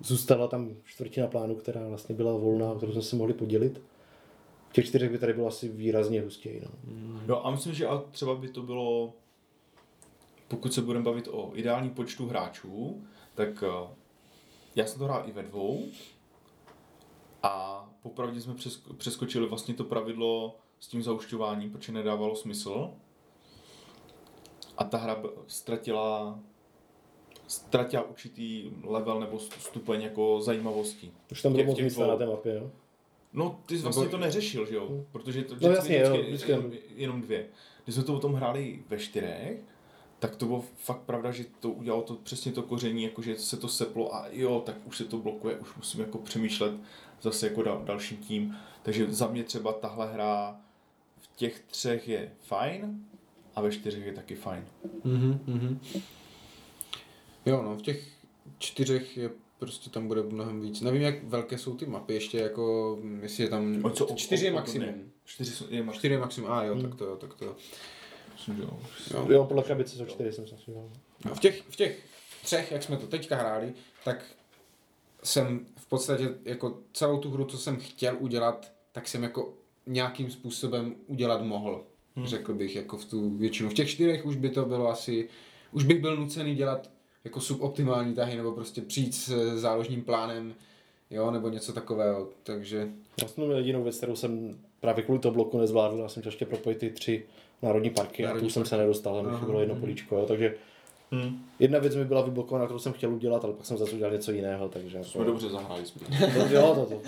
[0.00, 3.82] zůstala tam čtvrtina plánu, která vlastně byla volná, kterou jsme se mohli podělit.
[4.68, 6.62] V těch čtyřech by tady bylo asi výrazně hustěji.
[6.64, 6.70] No.
[7.28, 9.12] Jo, a myslím, že a třeba by to bylo,
[10.48, 13.04] pokud se budeme bavit o ideální počtu hráčů,
[13.34, 13.88] tak eh,
[14.76, 15.84] já jsem to hrál i ve dvou
[17.42, 22.90] a popravdě jsme přesk- přeskočili vlastně to pravidlo s tím zaušťováním, protože nedávalo smysl.
[24.78, 26.38] A ta hra ztratila
[27.46, 31.12] ztratila určitý level nebo stu- stupeň jako zajímavosti.
[31.32, 32.54] Už tam bylo moc místa na té mapě.
[32.54, 32.70] Jo.
[33.32, 35.04] No, ty jsi vlastně to neřešil, že jo?
[35.12, 37.46] Protože to No jasně, jo, vždycky, vždycky jenom, jenom dvě.
[37.84, 39.60] Když jsme to o tom hráli ve čtyřech,
[40.18, 43.56] tak to bylo fakt pravda, že to udělalo to přesně to koření, jako že se
[43.56, 46.72] to seplo a jo, tak už se to blokuje, už musím jako přemýšlet
[47.22, 48.56] zase jako dal, dalším tím.
[48.82, 50.60] Takže za mě třeba tahle hra
[51.20, 53.04] v těch třech je fajn
[53.54, 54.64] a ve čtyřech je taky fajn.
[55.04, 55.80] Mhm, mhm.
[57.46, 58.08] Jo, no, v těch
[58.58, 60.80] čtyřech je prostě tam bude mnohem víc.
[60.80, 64.44] Nevím, jak velké jsou ty mapy, ještě jako, jestli je tam, O co- o- čtyři
[64.44, 65.12] je maximum.
[65.24, 65.98] Čtyři jsou- je maximum.
[65.98, 67.56] Čtyři je maximum, a jo, tak to jo, tak to jo.
[68.32, 68.78] Myslím, že jo.
[69.14, 69.26] jo.
[69.30, 70.54] Jo, podle krabice jsou čtyři, jsem se.
[71.24, 71.98] No, v, těch, v těch
[72.44, 73.72] třech, jak jsme to teďka hráli,
[74.04, 74.24] tak
[75.22, 79.54] jsem v podstatě jako celou tu hru, co jsem chtěl udělat, tak jsem jako
[79.86, 81.84] nějakým způsobem udělat mohl.
[82.16, 82.26] Hmm.
[82.26, 83.68] Řekl bych, jako v tu většinu.
[83.70, 85.28] V těch čtyřech už by to bylo asi,
[85.72, 86.90] už bych byl nucený dělat
[87.24, 89.28] jako suboptimální tahy, nebo prostě přijít s
[89.60, 90.54] záložním plánem,
[91.10, 92.88] jo, nebo něco takového, takže
[93.20, 96.46] Vlastně měl jedinou věc, kterou jsem právě kvůli toho bloku nezvládl, já jsem chtěl ještě
[96.46, 97.26] propojit ty tři
[97.62, 100.54] národní parky Národní a tu jsem se nedostal, tam bylo jedno políčko, jo, takže
[101.10, 101.44] Hmm.
[101.58, 104.32] jedna věc mi byla vyblokovaná, kterou jsem chtěl udělat, ale pak jsem zase udělal něco
[104.32, 104.96] jiného, takže...
[104.98, 106.02] jako- Jsme dobře zahráli spíš.
[106.48, 107.02] To, jo, to, to.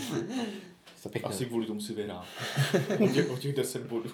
[1.22, 2.24] Asi kvůli tomu si vyhrál.
[3.04, 4.10] o, těch, o těch 10 bodů.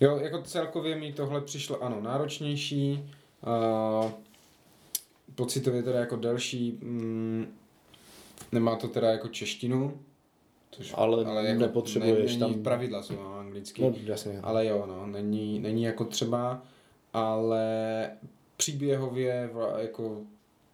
[0.00, 3.04] Jo, jako celkově mi tohle přišlo, ano, náročnější,
[3.44, 4.12] a
[5.34, 7.46] pocitově teda jako delší, mm,
[8.52, 9.98] nemá to teda jako češtinu,
[10.70, 14.40] což, Ale nepotřebuješ není, tam- pravidla jsou anglicky, No, jasně.
[14.42, 16.62] ale jo, no, není, není jako třeba,
[17.12, 18.10] ale
[18.56, 20.20] příběhově jako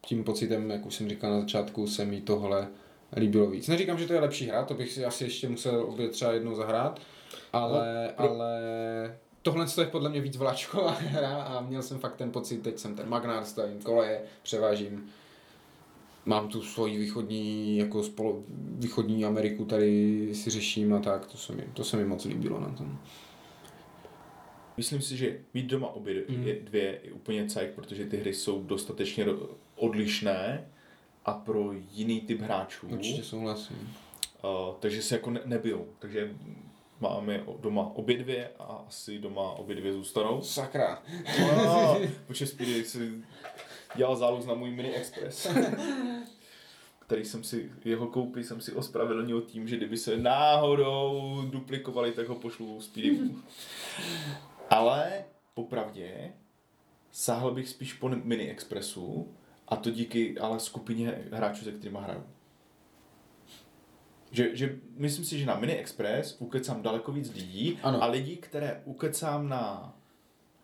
[0.06, 2.68] tím pocitem, jak už jsem říkal na začátku, se mi tohle
[3.16, 3.68] líbilo víc.
[3.68, 6.54] Neříkám, že to je lepší hra, to bych si asi ještě musel obě třeba jednou
[6.54, 7.00] zahrát,
[7.52, 12.16] ale, No, pro- ale tohle je podle mě víc vláčková hra a měl jsem fakt
[12.16, 15.06] ten pocit, teď jsem ten Magnár, stavím koleje, převážím
[16.24, 21.52] mám tu svoji východní, jako spolo, východní Ameriku tady si řeším a tak, to se
[21.52, 22.98] mi, to se mi moc líbilo na tom.
[24.76, 28.62] Myslím si, že mít doma obě dvě, dvě je úplně cajk, protože ty hry jsou
[28.62, 29.26] dostatečně
[29.76, 30.68] odlišné
[31.24, 32.86] a pro jiný typ hráčů.
[32.86, 33.76] Určitě souhlasím.
[34.44, 35.86] Uh, takže se jako ne- nebijou.
[35.98, 36.30] Takže
[37.00, 40.42] máme doma obě dvě a asi doma obě dvě zůstanou.
[40.42, 41.02] Sakra.
[41.56, 43.12] No, Počkej, Speedy si
[43.96, 45.46] dělal záluz na můj Mini Express.
[47.06, 52.28] který jsem si, jeho koupy jsem si ospravedlnil tím, že kdyby se náhodou duplikovali, tak
[52.28, 53.20] ho pošlu Speedy.
[54.70, 55.24] Ale
[55.54, 56.32] popravdě
[57.12, 59.34] sáhl bych spíš po Mini Expressu
[59.68, 62.22] a to díky ale skupině hráčů, se kterými hraju.
[64.30, 68.02] Že, že myslím si, že na Mini Express ukecám daleko víc lidí Ano.
[68.02, 69.94] a lidi, které ukecám na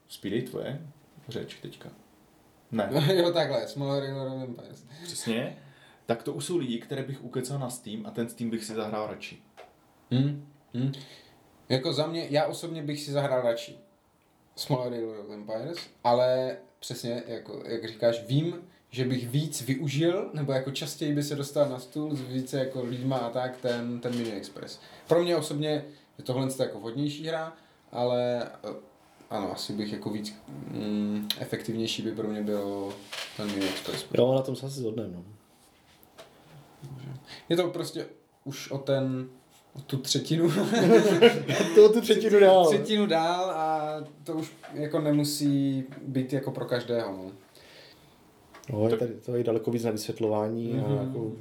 [0.09, 0.87] Speedy, tvoje
[1.29, 1.91] řeč teďka.
[2.71, 4.85] Ne, jo, takhle, Small River Empires.
[5.03, 5.59] přesně.
[6.07, 8.75] Tak to už jsou lidi, které bych ukecal na Steam a ten Steam bych si
[8.75, 9.43] zahrál radši.
[10.11, 10.49] Hmm.
[10.75, 10.93] Hmm.
[11.69, 13.79] Jako za mě, já osobně bych si zahrál radši
[14.57, 18.55] Small River Empires, ale přesně, jako, jak říkáš, vím,
[18.95, 22.85] že bych víc využil, nebo jako častěji by se dostal na stůl s více jako
[22.85, 24.81] lidma a tak, ten, ten Mini Express.
[25.09, 25.85] Pro mě osobně
[26.19, 27.53] je tohle jako vhodnější hra,
[27.93, 28.75] ale eh,
[29.31, 32.93] ano, asi bych jako víc mm, efektivnější by pro mě byl
[33.37, 34.07] ten Mini Express.
[34.15, 35.13] Jo, na tom se asi zhodneme.
[35.15, 35.25] No.
[37.49, 38.07] Je to prostě
[38.45, 39.29] už o ten,
[39.75, 40.51] o tu třetinu,
[41.75, 42.67] To tu třetinu dál.
[42.69, 47.13] třetinu dál a to už jako nemusí být jako pro každého.
[47.13, 47.33] No.
[48.73, 50.99] No, je tady to je daleko víc na vysvětlování mm-hmm.
[50.99, 51.33] a jako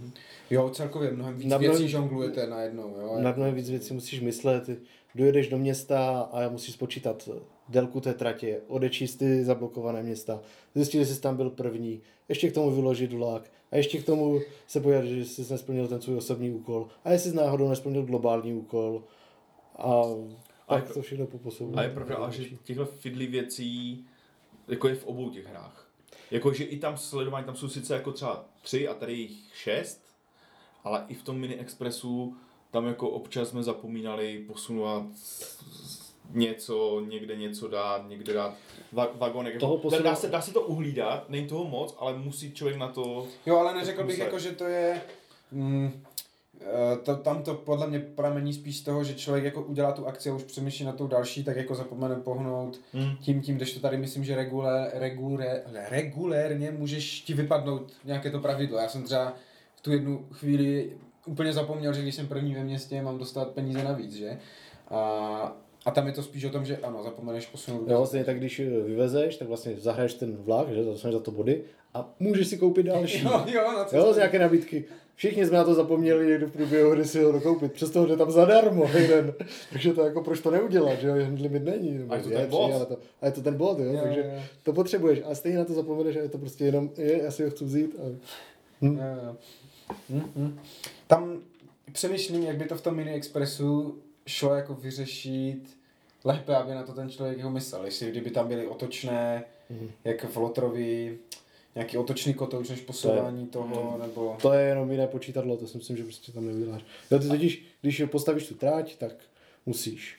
[0.49, 2.95] Jo, celkově mnohem víc Na věcí mnohem- žonglujete najednou.
[3.01, 3.17] Jo?
[3.19, 4.69] na mnohem víc věcí musíš myslet.
[5.15, 7.29] Dojedeš do města a musíš spočítat
[7.69, 10.41] délku té tratě, odečíst ty zablokované města,
[10.75, 14.39] zjistit, jestli jsi tam byl první, ještě k tomu vyložit vlak a ještě k tomu
[14.67, 18.53] se podívat, že jsi nesplnil ten svůj osobní úkol a jestli jsi náhodou nesplnil globální
[18.53, 19.03] úkol
[19.75, 20.01] a
[20.67, 21.79] pak je- to všechno poposouvá.
[21.79, 24.05] A je pravda, že těchto fidly věcí
[24.67, 25.87] jako je v obou těch hrách.
[26.31, 30.01] Jako, že i tam sledování, tam jsou sice jako třeba tři a tady jich šest,
[30.83, 32.37] ale i v tom Mini Expressu
[32.71, 35.03] tam jako občas jsme zapomínali posunovat
[36.33, 38.53] něco, někde něco dát, někde dát
[38.93, 39.59] va- vagonek.
[39.59, 42.77] Toho Jako, posunu- dá, se, dá se to uhlídat, není toho moc, ale musí člověk
[42.77, 43.27] na to...
[43.45, 44.25] Jo, ale neřekl bych Musel.
[44.25, 45.01] jako, že to je...
[45.51, 46.03] Mm,
[47.03, 50.29] to, tam to podle mě pramení spíš z toho, že člověk jako udělá tu akci
[50.29, 53.15] a už přemýšlí na tou další, tak jako zapomene pohnout Hmm.
[53.21, 58.39] tím, tím, když to tady myslím, že regulé, regulé, regulérně můžeš ti vypadnout nějaké to
[58.39, 58.77] pravidlo.
[58.77, 59.33] Já jsem třeba
[59.75, 60.91] v tu jednu chvíli
[61.25, 64.37] úplně zapomněl, že když jsem první ve městě, mám dostat peníze navíc, že?
[64.89, 65.55] A,
[65.85, 67.89] a tam je to spíš o tom, že ano, zapomeneš posunout.
[67.89, 71.61] Jo, vlastně tak když vyvezeš, tak vlastně zahraješ ten vlak, že dostaneš za to body
[71.93, 73.23] a můžeš si koupit další.
[73.23, 74.85] jo, jo, na co Jo, z nějaké nabídky.
[75.15, 78.31] Všichni jsme na to zapomněli někdo v průběhu hry si ho dokoupit, přesto jde tam
[78.31, 79.33] zadarmo jeden.
[79.71, 81.97] Takže to jako proč to neudělat, že jo, jen limit není.
[81.97, 82.71] nebo A je to je ten bod.
[82.73, 84.41] Ale, to, a je to ten bod, jo, Jo, takže jo, jo.
[84.63, 85.19] to potřebuješ.
[85.31, 87.65] A stejně na to zapomeneš, že je to prostě jenom, je, já si ho chci
[87.65, 87.95] vzít.
[87.99, 88.03] A...
[88.81, 88.93] Jo,
[89.25, 89.35] jo.
[90.09, 90.59] Hm, hm.
[91.07, 91.39] Tam
[91.91, 93.97] přemýšlím, jak by to v tom Mini Expressu
[94.27, 95.61] šlo jako vyřešit
[96.23, 97.85] lépe, aby na to ten člověk jako myslel.
[97.85, 99.89] Jestli kdyby tam byly otočné, Mhm.
[100.03, 101.17] jak v Lotrovi,
[101.75, 104.37] nějaký otočný kotouč než posouvání toho, nebo...
[104.41, 106.81] To je jenom jiné počítadlo, to si myslím, že prostě tam neuděláš.
[107.11, 109.15] Jo, ty totiž, když postavíš tu tráť, tak
[109.65, 110.15] musíš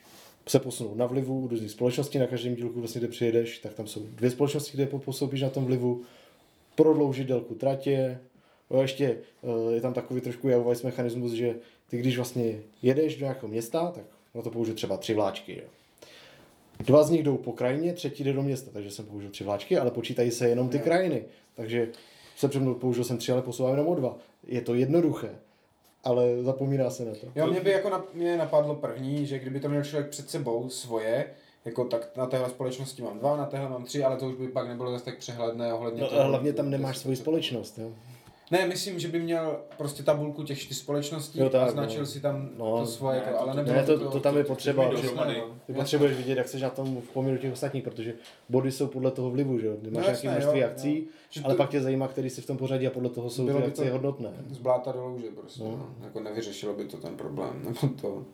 [0.47, 4.05] se posunout na vlivu různých společností, na každém dílku vlastně, kde přijedeš, tak tam jsou
[4.05, 6.01] dvě společnosti, kde posoupíš na tom vlivu,
[6.75, 8.19] prodloužit délku tratě,
[8.71, 9.05] jo, ještě
[9.43, 11.55] eh, je tam takový trošku javovací mechanismus, že
[11.89, 14.03] ty když vlastně jedeš do nějakého města, tak
[14.35, 15.55] na to použiju třeba tři vláčky.
[15.57, 15.67] Jo.
[16.79, 19.77] Dva z nich jdou po krajině, třetí jde do města, takže jsem použil tři vláčky,
[19.77, 21.23] ale počítají se jenom ty krajiny.
[21.55, 21.87] Takže
[22.35, 24.17] se přemnou použil jsem tři, ale posouvám jenom o dva.
[24.47, 25.29] Je to jednoduché,
[26.03, 27.27] ale zapomíná se na to.
[27.35, 30.69] Jo, mě by jako na, mě napadlo první, že kdyby to měl člověk před sebou
[30.69, 31.25] svoje,
[31.65, 34.47] jako tak na téhle společnosti mám dva, na téhle mám tři, ale to už by
[34.47, 36.23] pak nebylo zase tak přehledné ohledně No, toho.
[36.23, 37.79] hlavně tam nemáš svoji společnost.
[37.79, 37.91] Jo.
[38.51, 42.05] Ne, myslím, že by měl prostě tabulku těch čtyř společností Jo, tak, a značil no.
[42.05, 44.37] si tam No, to svoje, ne, jako, to- ale to- nebylo Ne, to, to tam
[44.37, 44.89] je potřeba.
[44.89, 45.25] to- že- to-.
[45.67, 48.13] Ty potřebuješ vidět, jak jsi na tom v poměru těch ostatních, protože
[48.49, 49.73] body jsou podle toho vlivu, že jo?
[49.81, 51.41] Ty máš No nějaké množství jo, akcí, jo.
[51.45, 53.57] Ale to- pak tě zajímá, který si v tom pořadí a podle toho jsou Bylo
[53.57, 54.29] ty by akcie to- hodnotné.
[54.49, 55.69] Z bláta do louže prostě, No.
[55.71, 55.89] no.
[56.03, 58.25] Jako nevyřešilo by to ten problém, nebo to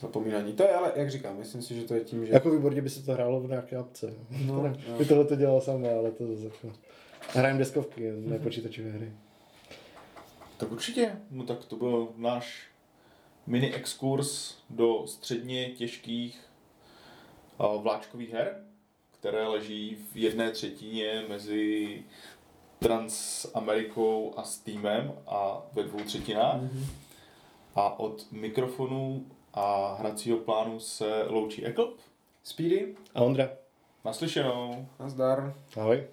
[0.00, 0.52] zapomínání.
[0.52, 2.32] To je ale, jak říkám, myslím si, že to je tím, že...
[2.32, 4.14] Jako výborně by se to hrálo v nějaké apce.
[4.46, 4.98] No, No, no.
[4.98, 6.76] By tohle to dělal samé, ale to zase jako...
[7.28, 9.12] Hrajem deskovky, ne počítačové hry.
[10.56, 11.16] Tak určitě.
[11.30, 12.66] No tak to byl náš
[13.46, 16.40] mini exkurs do středně těžkých
[17.82, 18.64] vláčkových her,
[19.20, 22.02] které leží v jedné třetině mezi
[22.78, 26.60] Transamerikou a Steamem a ve dvou třetinách.
[26.60, 26.86] Mhm.
[27.74, 31.98] A od mikrofonu a hracího plánu se loučí Eklb.
[32.44, 33.48] Speedy, A Ondra,
[34.04, 34.88] Naslyšenou.
[35.00, 35.54] nazdar.
[35.76, 36.04] ahoj.